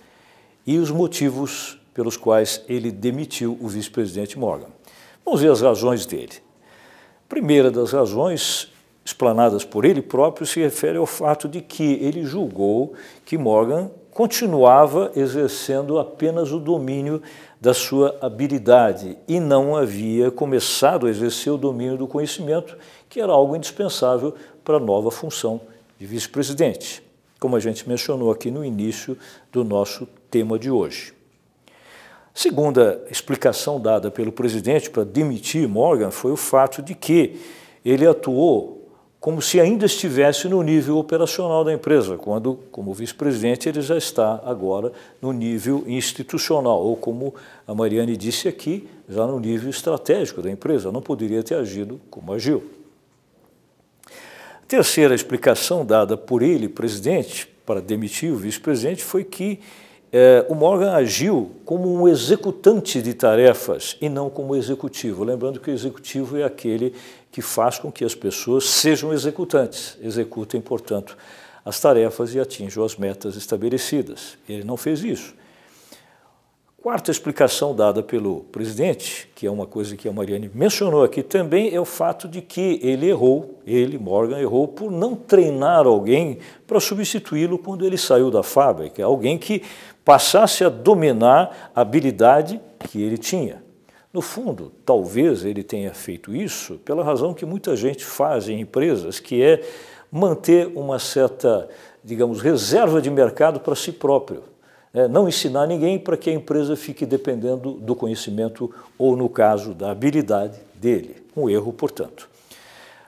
e 0.67 0.79
os 0.79 0.91
motivos 0.91 1.79
pelos 1.93 2.17
quais 2.17 2.63
ele 2.69 2.91
demitiu 2.91 3.57
o 3.61 3.69
vice-presidente 3.69 4.39
Morgan. 4.39 4.69
Vamos 5.25 5.41
ver 5.41 5.51
as 5.51 5.61
razões 5.61 6.05
dele. 6.05 6.35
A 7.25 7.29
primeira 7.29 7.71
das 7.71 7.93
razões, 7.93 8.71
explanadas 9.05 9.65
por 9.65 9.85
ele 9.85 10.03
próprio, 10.03 10.47
se 10.47 10.61
refere 10.61 10.99
ao 10.99 11.07
fato 11.07 11.49
de 11.49 11.61
que 11.61 11.95
ele 11.95 12.25
julgou 12.25 12.95
que 13.25 13.39
Morgan 13.39 13.91
continuava 14.15 15.11
exercendo 15.17 15.99
apenas 15.99 16.53
o 16.53 16.61
domínio 16.61 17.21
da 17.61 17.75
sua 17.75 18.17
habilidade 18.21 19.19
e 19.27 19.41
não 19.41 19.77
havia 19.77 20.31
começado 20.31 21.07
a 21.07 21.11
exercer 21.11 21.53
o 21.53 21.59
domínio 21.59 21.97
do 21.97 22.07
conhecimento, 22.07 22.77
que 23.09 23.21
era 23.21 23.33
algo 23.33 23.57
indispensável 23.57 24.35
para 24.65 24.77
a 24.77 24.81
nova 24.81 25.11
função 25.11 25.61
de 25.99 26.07
vice-presidente, 26.07 27.03
como 27.45 27.57
a 27.57 27.61
gente 27.61 27.87
mencionou 27.87 28.31
aqui 28.31 28.51
no 28.51 28.65
início 28.65 29.19
do 29.53 29.63
nosso 29.63 30.09
tema 30.31 30.59
de 30.59 30.71
hoje. 30.71 31.13
Segunda 32.33 33.05
explicação 33.11 33.79
dada 33.79 34.11
pelo 34.11 34.33
presidente 34.33 34.89
para 34.89 35.05
demitir 35.05 35.69
Morgan 35.69 36.11
foi 36.11 36.33
o 36.33 36.39
fato 36.39 36.81
de 36.81 36.95
que 36.95 37.39
ele 37.85 38.07
atuou 38.07 38.89
como 39.21 39.43
se 39.43 39.61
ainda 39.61 39.85
estivesse 39.85 40.49
no 40.49 40.63
nível 40.63 40.97
operacional 40.97 41.63
da 41.63 41.75
empresa, 41.75 42.17
quando, 42.17 42.59
como 42.73 42.95
vice-presidente, 42.95 43.69
ele 43.69 43.83
já 43.83 43.99
está 43.99 44.41
agora 44.47 44.91
no 45.21 45.31
nível 45.31 45.85
institucional, 45.87 46.83
ou 46.83 46.97
como 46.97 47.35
a 47.67 47.75
Mariane 47.75 48.17
disse 48.17 48.49
aqui, 48.49 48.89
já 49.07 49.27
no 49.27 49.39
nível 49.39 49.69
estratégico 49.69 50.41
da 50.41 50.51
empresa. 50.51 50.91
Não 50.91 51.03
poderia 51.03 51.43
ter 51.43 51.57
agido 51.57 52.01
como 52.09 52.33
agiu. 52.33 52.84
Terceira 54.75 55.15
explicação 55.15 55.87
dada 55.87 56.17
por 56.17 56.43
ele, 56.43 56.69
presidente, 56.69 57.47
para 57.65 57.81
demitir 57.81 58.33
o 58.33 58.37
vice-presidente, 58.37 59.05
foi 59.05 59.23
que 59.23 59.61
é, 60.13 60.45
o 60.49 60.55
Morgan 60.57 60.91
agiu 60.95 61.53
como 61.65 61.95
um 61.95 62.09
executante 62.09 63.01
de 63.01 63.15
tarefas 63.15 63.97
e 64.01 64.09
não 64.09 64.29
como 64.29 64.57
executivo. 64.57 65.23
Lembrando 65.23 65.61
que 65.61 65.71
o 65.71 65.73
executivo 65.73 66.37
é 66.37 66.43
aquele 66.43 66.93
que 67.31 67.41
faz 67.41 67.79
com 67.79 67.93
que 67.93 68.05
as 68.05 68.17
pessoas 68.17 68.65
sejam 68.65 69.13
executantes, 69.13 69.97
executem, 70.03 70.61
portanto, 70.61 71.17
as 71.65 71.79
tarefas 71.79 72.35
e 72.35 72.41
atinjam 72.41 72.85
as 72.85 72.97
metas 72.97 73.37
estabelecidas. 73.37 74.37
Ele 74.49 74.65
não 74.65 74.77
fez 74.77 75.05
isso. 75.05 75.35
Quarta 76.85 77.11
explicação 77.11 77.75
dada 77.75 78.03
pelo 78.03 78.41
presidente, 78.53 79.27
que 79.35 79.47
é 79.47 79.51
uma 79.51 79.65
coisa 79.65 79.97
que 79.97 80.07
a 80.07 80.13
Mariane 80.13 80.51
mencionou 80.53 81.03
aqui 81.03 81.23
também, 81.23 81.75
é 81.75 81.81
o 81.81 81.85
fato 81.87 82.29
de 82.29 82.43
que 82.43 82.79
ele 82.83 83.09
errou, 83.09 83.59
ele, 83.67 83.97
Morgan, 83.97 84.39
errou 84.39 84.69
por 84.69 84.93
não 84.93 85.17
treinar 85.17 85.87
alguém 85.87 86.41
para 86.67 86.79
substituí-lo 86.79 87.57
quando 87.57 87.87
ele 87.87 87.97
saiu 87.97 88.31
da 88.31 88.43
fábrica, 88.43 89.03
alguém 89.03 89.39
que 89.39 89.63
passasse 90.05 90.63
a 90.63 90.69
dominar 90.69 91.71
a 91.75 91.81
habilidade 91.81 92.61
que 92.91 93.03
ele 93.03 93.17
tinha. 93.17 93.65
No 94.13 94.21
fundo, 94.21 94.71
talvez 94.85 95.43
ele 95.43 95.63
tenha 95.63 95.95
feito 95.95 96.37
isso 96.37 96.75
pela 96.85 97.03
razão 97.03 97.33
que 97.33 97.47
muita 97.47 97.75
gente 97.75 98.05
faz 98.05 98.47
em 98.47 98.61
empresas, 98.61 99.19
que 99.19 99.43
é 99.43 99.63
manter 100.13 100.71
uma 100.75 100.99
certa, 100.99 101.67
digamos, 102.05 102.43
reserva 102.43 103.01
de 103.01 103.09
mercado 103.09 103.59
para 103.59 103.75
si 103.75 103.91
próprio 103.91 104.53
é, 104.95 105.09
não 105.09 105.29
ensinar 105.29 105.67
ninguém 105.67 105.99
para 105.99 106.17
que 106.17 106.31
a 106.31 106.33
empresa 106.33 106.77
fique 106.77 107.05
dependendo 107.05 107.73
do 107.73 107.97
conhecimento 107.97 108.73
ou, 108.97 109.17
no 109.17 109.29
caso, 109.29 109.75
da 109.75 109.91
habilidade 109.91 110.57
dele. 110.75 111.17
Um 111.37 111.51
erro, 111.51 111.73
portanto. 111.73 112.29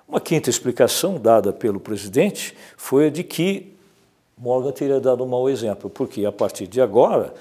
Uma 0.09 0.21
quinta 0.21 0.51
explicação 0.51 1.19
dada 1.19 1.53
pelo 1.53 1.79
presidente 1.79 2.57
foi 2.77 3.07
a 3.07 3.11
de 3.11 3.23
que 3.23 3.73
Morgan 4.37 4.73
teria 4.73 5.01
dado 5.01 5.25
um 5.25 5.29
mau 5.29 5.49
exemplo, 5.49 5.89
porque 5.89 6.27
a 6.27 6.33
partir 6.33 6.67
de 6.67 6.81
agora, 6.81 7.33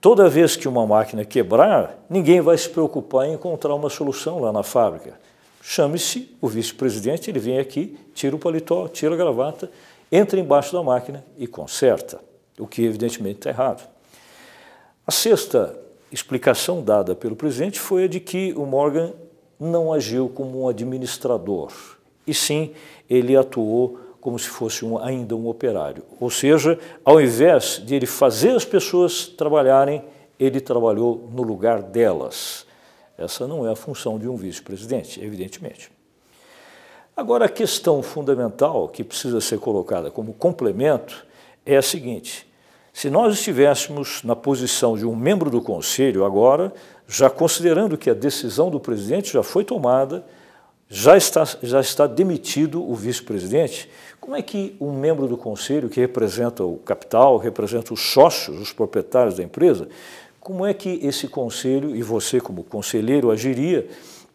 toda 0.00 0.28
vez 0.28 0.56
que 0.56 0.68
uma 0.68 0.86
máquina 0.86 1.24
quebrar, 1.24 1.98
ninguém 2.08 2.40
vai 2.40 2.56
se 2.56 2.68
preocupar 2.68 3.26
em 3.26 3.34
encontrar 3.34 3.74
uma 3.74 3.90
solução 3.90 4.40
lá 4.40 4.52
na 4.52 4.62
fábrica. 4.62 5.18
chame-se 5.60 6.34
o 6.40 6.48
vice-presidente, 6.48 7.30
ele 7.30 7.38
vem 7.38 7.58
aqui, 7.58 7.98
tira 8.14 8.34
o 8.34 8.38
paletó, 8.38 8.88
tira 8.88 9.14
a 9.14 9.18
gravata, 9.18 9.70
entra 10.10 10.40
embaixo 10.40 10.72
da 10.72 10.82
máquina 10.82 11.24
e 11.36 11.46
conserta, 11.46 12.20
o 12.58 12.66
que 12.66 12.82
evidentemente 12.82 13.38
está 13.38 13.50
errado. 13.50 13.88
A 15.06 15.10
sexta 15.10 15.78
explicação 16.10 16.82
dada 16.82 17.14
pelo 17.14 17.36
presidente 17.36 17.78
foi 17.78 18.04
a 18.04 18.08
de 18.08 18.20
que 18.20 18.52
o 18.54 18.66
Morgan 18.66 19.12
não 19.58 19.92
agiu 19.92 20.28
como 20.28 20.62
um 20.62 20.68
administrador, 20.68 21.72
e 22.26 22.34
sim 22.34 22.72
ele 23.08 23.36
atuou 23.36 23.98
como 24.20 24.38
se 24.38 24.48
fosse 24.48 24.84
um, 24.84 24.98
ainda 24.98 25.34
um 25.34 25.48
operário. 25.48 26.02
Ou 26.20 26.30
seja, 26.30 26.78
ao 27.04 27.20
invés 27.20 27.82
de 27.84 27.94
ele 27.94 28.06
fazer 28.06 28.50
as 28.50 28.64
pessoas 28.64 29.26
trabalharem, 29.26 30.04
ele 30.38 30.60
trabalhou 30.60 31.28
no 31.32 31.42
lugar 31.42 31.82
delas. 31.82 32.66
Essa 33.16 33.46
não 33.46 33.66
é 33.66 33.72
a 33.72 33.76
função 33.76 34.18
de 34.18 34.28
um 34.28 34.36
vice-presidente, 34.36 35.22
evidentemente. 35.22 35.90
Agora, 37.16 37.46
a 37.46 37.48
questão 37.48 38.02
fundamental 38.02 38.88
que 38.88 39.02
precisa 39.02 39.40
ser 39.40 39.58
colocada 39.58 40.10
como 40.10 40.32
complemento 40.32 41.26
é 41.66 41.76
a 41.76 41.82
seguinte: 41.82 42.46
se 42.98 43.08
nós 43.08 43.34
estivéssemos 43.34 44.24
na 44.24 44.34
posição 44.34 44.96
de 44.96 45.06
um 45.06 45.14
membro 45.14 45.48
do 45.52 45.62
Conselho 45.62 46.24
agora, 46.24 46.72
já 47.06 47.30
considerando 47.30 47.96
que 47.96 48.10
a 48.10 48.12
decisão 48.12 48.70
do 48.70 48.80
presidente 48.80 49.32
já 49.32 49.40
foi 49.40 49.62
tomada, 49.62 50.24
já 50.88 51.16
está, 51.16 51.44
já 51.62 51.78
está 51.78 52.08
demitido 52.08 52.82
o 52.82 52.96
vice-presidente, 52.96 53.88
como 54.20 54.34
é 54.34 54.42
que 54.42 54.76
um 54.80 54.90
membro 54.90 55.28
do 55.28 55.36
Conselho, 55.36 55.88
que 55.88 56.00
representa 56.00 56.64
o 56.64 56.76
capital, 56.78 57.36
representa 57.36 57.94
os 57.94 58.00
sócios, 58.00 58.58
os 58.58 58.72
proprietários 58.72 59.36
da 59.36 59.44
empresa, 59.44 59.88
como 60.40 60.66
é 60.66 60.74
que 60.74 60.98
esse 61.00 61.28
conselho 61.28 61.94
e 61.94 62.02
você, 62.02 62.40
como 62.40 62.64
conselheiro, 62.64 63.30
agiria 63.30 63.86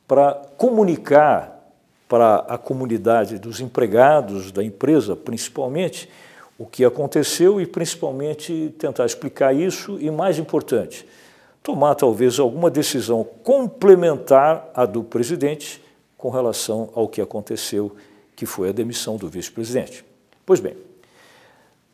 para 0.08 0.36
comunicar 0.56 1.68
para 2.08 2.36
a 2.48 2.58
comunidade 2.58 3.38
dos 3.38 3.60
empregados 3.60 4.54
da 4.54 4.64
empresa, 4.64 5.18
principalmente, 5.18 6.08
o 6.58 6.66
que 6.66 6.86
aconteceu 6.86 7.60
e, 7.60 7.66
principalmente, 7.66 8.74
tentar 8.78 9.06
explicar 9.06 9.54
isso 9.54 9.98
e, 10.00 10.10
mais 10.12 10.38
importante, 10.38 11.06
tomar 11.62 11.96
talvez 11.96 12.40
alguma 12.40 12.70
decisão 12.70 13.24
complementar 13.44 14.70
à 14.74 14.86
do 14.86 15.04
presidente 15.04 15.82
com 16.18 16.30
relação 16.30 16.90
ao 16.94 17.08
que 17.08 17.22
aconteceu, 17.22 17.96
que 18.36 18.46
foi 18.46 18.70
a 18.70 18.72
demissão 18.72 19.18
do 19.18 19.28
vice-presidente. 19.28 20.06
Pois 20.46 20.60
bem, 20.60 20.76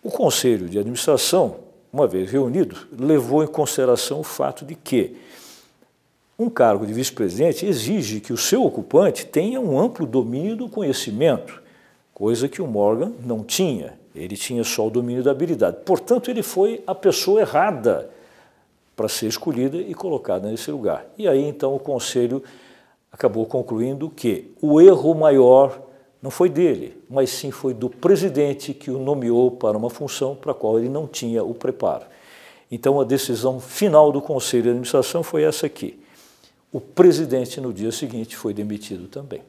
o 0.04 0.12
Conselho 0.12 0.68
de 0.68 0.78
Administração 0.80 1.70
uma 1.92 2.08
vez 2.08 2.30
reunido, 2.30 2.88
levou 2.98 3.44
em 3.44 3.48
consideração 3.48 4.20
o 4.20 4.24
fato 4.24 4.64
de 4.64 4.76
que 4.76 5.18
um 6.38 6.50
cargo 6.50 6.86
de 6.86 6.94
vice-presidente 6.94 7.66
exige 7.66 8.22
que 8.22 8.32
o 8.32 8.38
seu 8.38 8.64
ocupante 8.64 9.26
tenha 9.26 9.60
um 9.60 9.78
amplo 9.78 10.06
domínio 10.06 10.56
do 10.56 10.70
conhecimento, 10.70 11.62
coisa 12.14 12.48
que 12.48 12.62
o 12.62 12.68
Morgan 12.68 13.12
não 13.26 13.44
tinha. 13.44 13.99
Ele 14.16 14.36
tinha 14.36 14.64
só 14.64 14.88
o 14.88 14.90
domínio 14.90 15.24
da 15.24 15.32
habilidade. 15.32 15.78
Portanto, 15.86 16.30
ele 16.32 16.44
foi 16.44 16.84
a 16.86 16.96
pessoa 16.96 17.42
errada 17.42 18.10
para 18.96 19.08
ser 19.08 19.28
escolhida 19.28 19.78
e 19.78 19.94
colocada 19.94 20.50
nesse 20.50 20.72
lugar. 20.72 21.06
E 21.18 21.28
aí, 21.28 21.44
então, 21.44 21.76
o 21.76 21.80
conselho 21.80 22.44
acabou 23.12 23.46
concluindo 23.46 24.10
que 24.10 24.52
o 24.62 24.82
erro 24.82 25.14
maior 25.16 25.82
não 26.22 26.30
foi 26.30 26.50
dele, 26.50 27.02
mas 27.10 27.30
sim 27.30 27.50
foi 27.50 27.74
do 27.74 27.90
presidente 27.90 28.74
que 28.74 28.92
o 28.92 29.00
nomeou 29.00 29.52
para 29.52 29.78
uma 29.78 29.90
função 29.90 30.36
para 30.36 30.52
a 30.52 30.56
qual 30.56 30.78
ele 30.78 30.90
não 30.90 31.08
tinha 31.08 31.44
o 31.44 31.54
preparo. 31.54 32.06
Então 32.70 33.00
a 33.00 33.04
decisão 33.04 33.60
final 33.60 34.12
do 34.12 34.22
Conselho 34.22 34.64
de 34.64 34.70
Administração 34.70 35.24
foi 35.24 35.44
essa 35.44 35.66
aqui. 35.66 36.00
O 36.72 36.80
presidente 36.80 37.60
no 37.60 37.74
dia 37.74 37.92
seguinte 37.92 38.36
foi 38.36 38.54
demitido 38.54 39.08
também. 39.08 39.42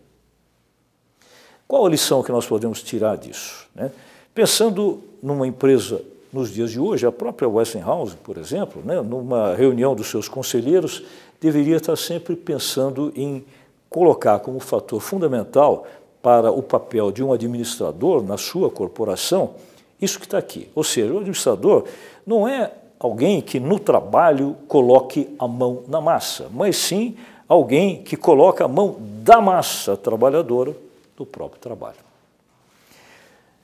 Qual 1.67 1.85
a 1.85 1.89
lição 1.89 2.23
que 2.23 2.33
nós 2.33 2.47
podemos 2.47 2.83
tirar 2.83 3.17
disso? 3.17 3.69
Né? 3.75 3.91
Pensando 4.35 5.01
numa 5.23 5.47
empresa 5.47 6.03
nos 6.33 6.53
dias 6.53 6.71
de 6.71 6.79
hoje, 6.79 7.05
a 7.05 7.11
própria 7.11 7.49
Westinghouse, 7.49 8.15
por 8.17 8.39
exemplo, 8.39 8.81
né, 8.85 9.01
numa 9.01 9.55
reunião 9.55 9.95
dos 9.95 10.09
seus 10.09 10.29
conselheiros, 10.29 11.03
deveria 11.41 11.77
estar 11.77 11.97
sempre 11.97 12.37
pensando 12.37 13.13
em 13.17 13.45
colocar 13.89 14.39
como 14.39 14.61
fator 14.61 15.01
fundamental 15.01 15.85
para 16.23 16.53
o 16.53 16.63
papel 16.63 17.11
de 17.11 17.25
um 17.25 17.33
administrador 17.33 18.23
na 18.23 18.37
sua 18.37 18.71
corporação, 18.71 19.55
isso 20.01 20.19
que 20.21 20.27
está 20.27 20.39
aqui. 20.39 20.69
Ou 20.75 20.85
seja, 20.85 21.13
o 21.13 21.17
administrador 21.17 21.85
não 22.25 22.47
é 22.47 22.71
alguém 23.01 23.41
que 23.41 23.59
no 23.59 23.79
trabalho 23.79 24.57
coloque 24.69 25.35
a 25.39 25.49
mão 25.49 25.83
na 25.89 26.01
massa, 26.01 26.49
mas 26.53 26.77
sim 26.77 27.17
alguém 27.49 28.03
que 28.03 28.17
coloca 28.17 28.65
a 28.65 28.69
mão 28.69 28.97
da 29.01 29.41
massa 29.41 29.97
trabalhadora 29.97 30.77
do 31.17 31.27
próprio 31.27 31.61
trabalho. 31.61 32.10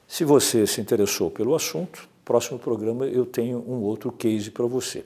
Se 0.07 0.25
você 0.25 0.67
se 0.67 0.81
interessou 0.81 1.31
pelo 1.31 1.55
assunto, 1.55 2.09
próximo 2.25 2.59
programa 2.59 3.07
eu 3.07 3.25
tenho 3.25 3.59
um 3.59 3.83
outro 3.83 4.13
case 4.13 4.51
para 4.51 4.67
você. 4.67 5.05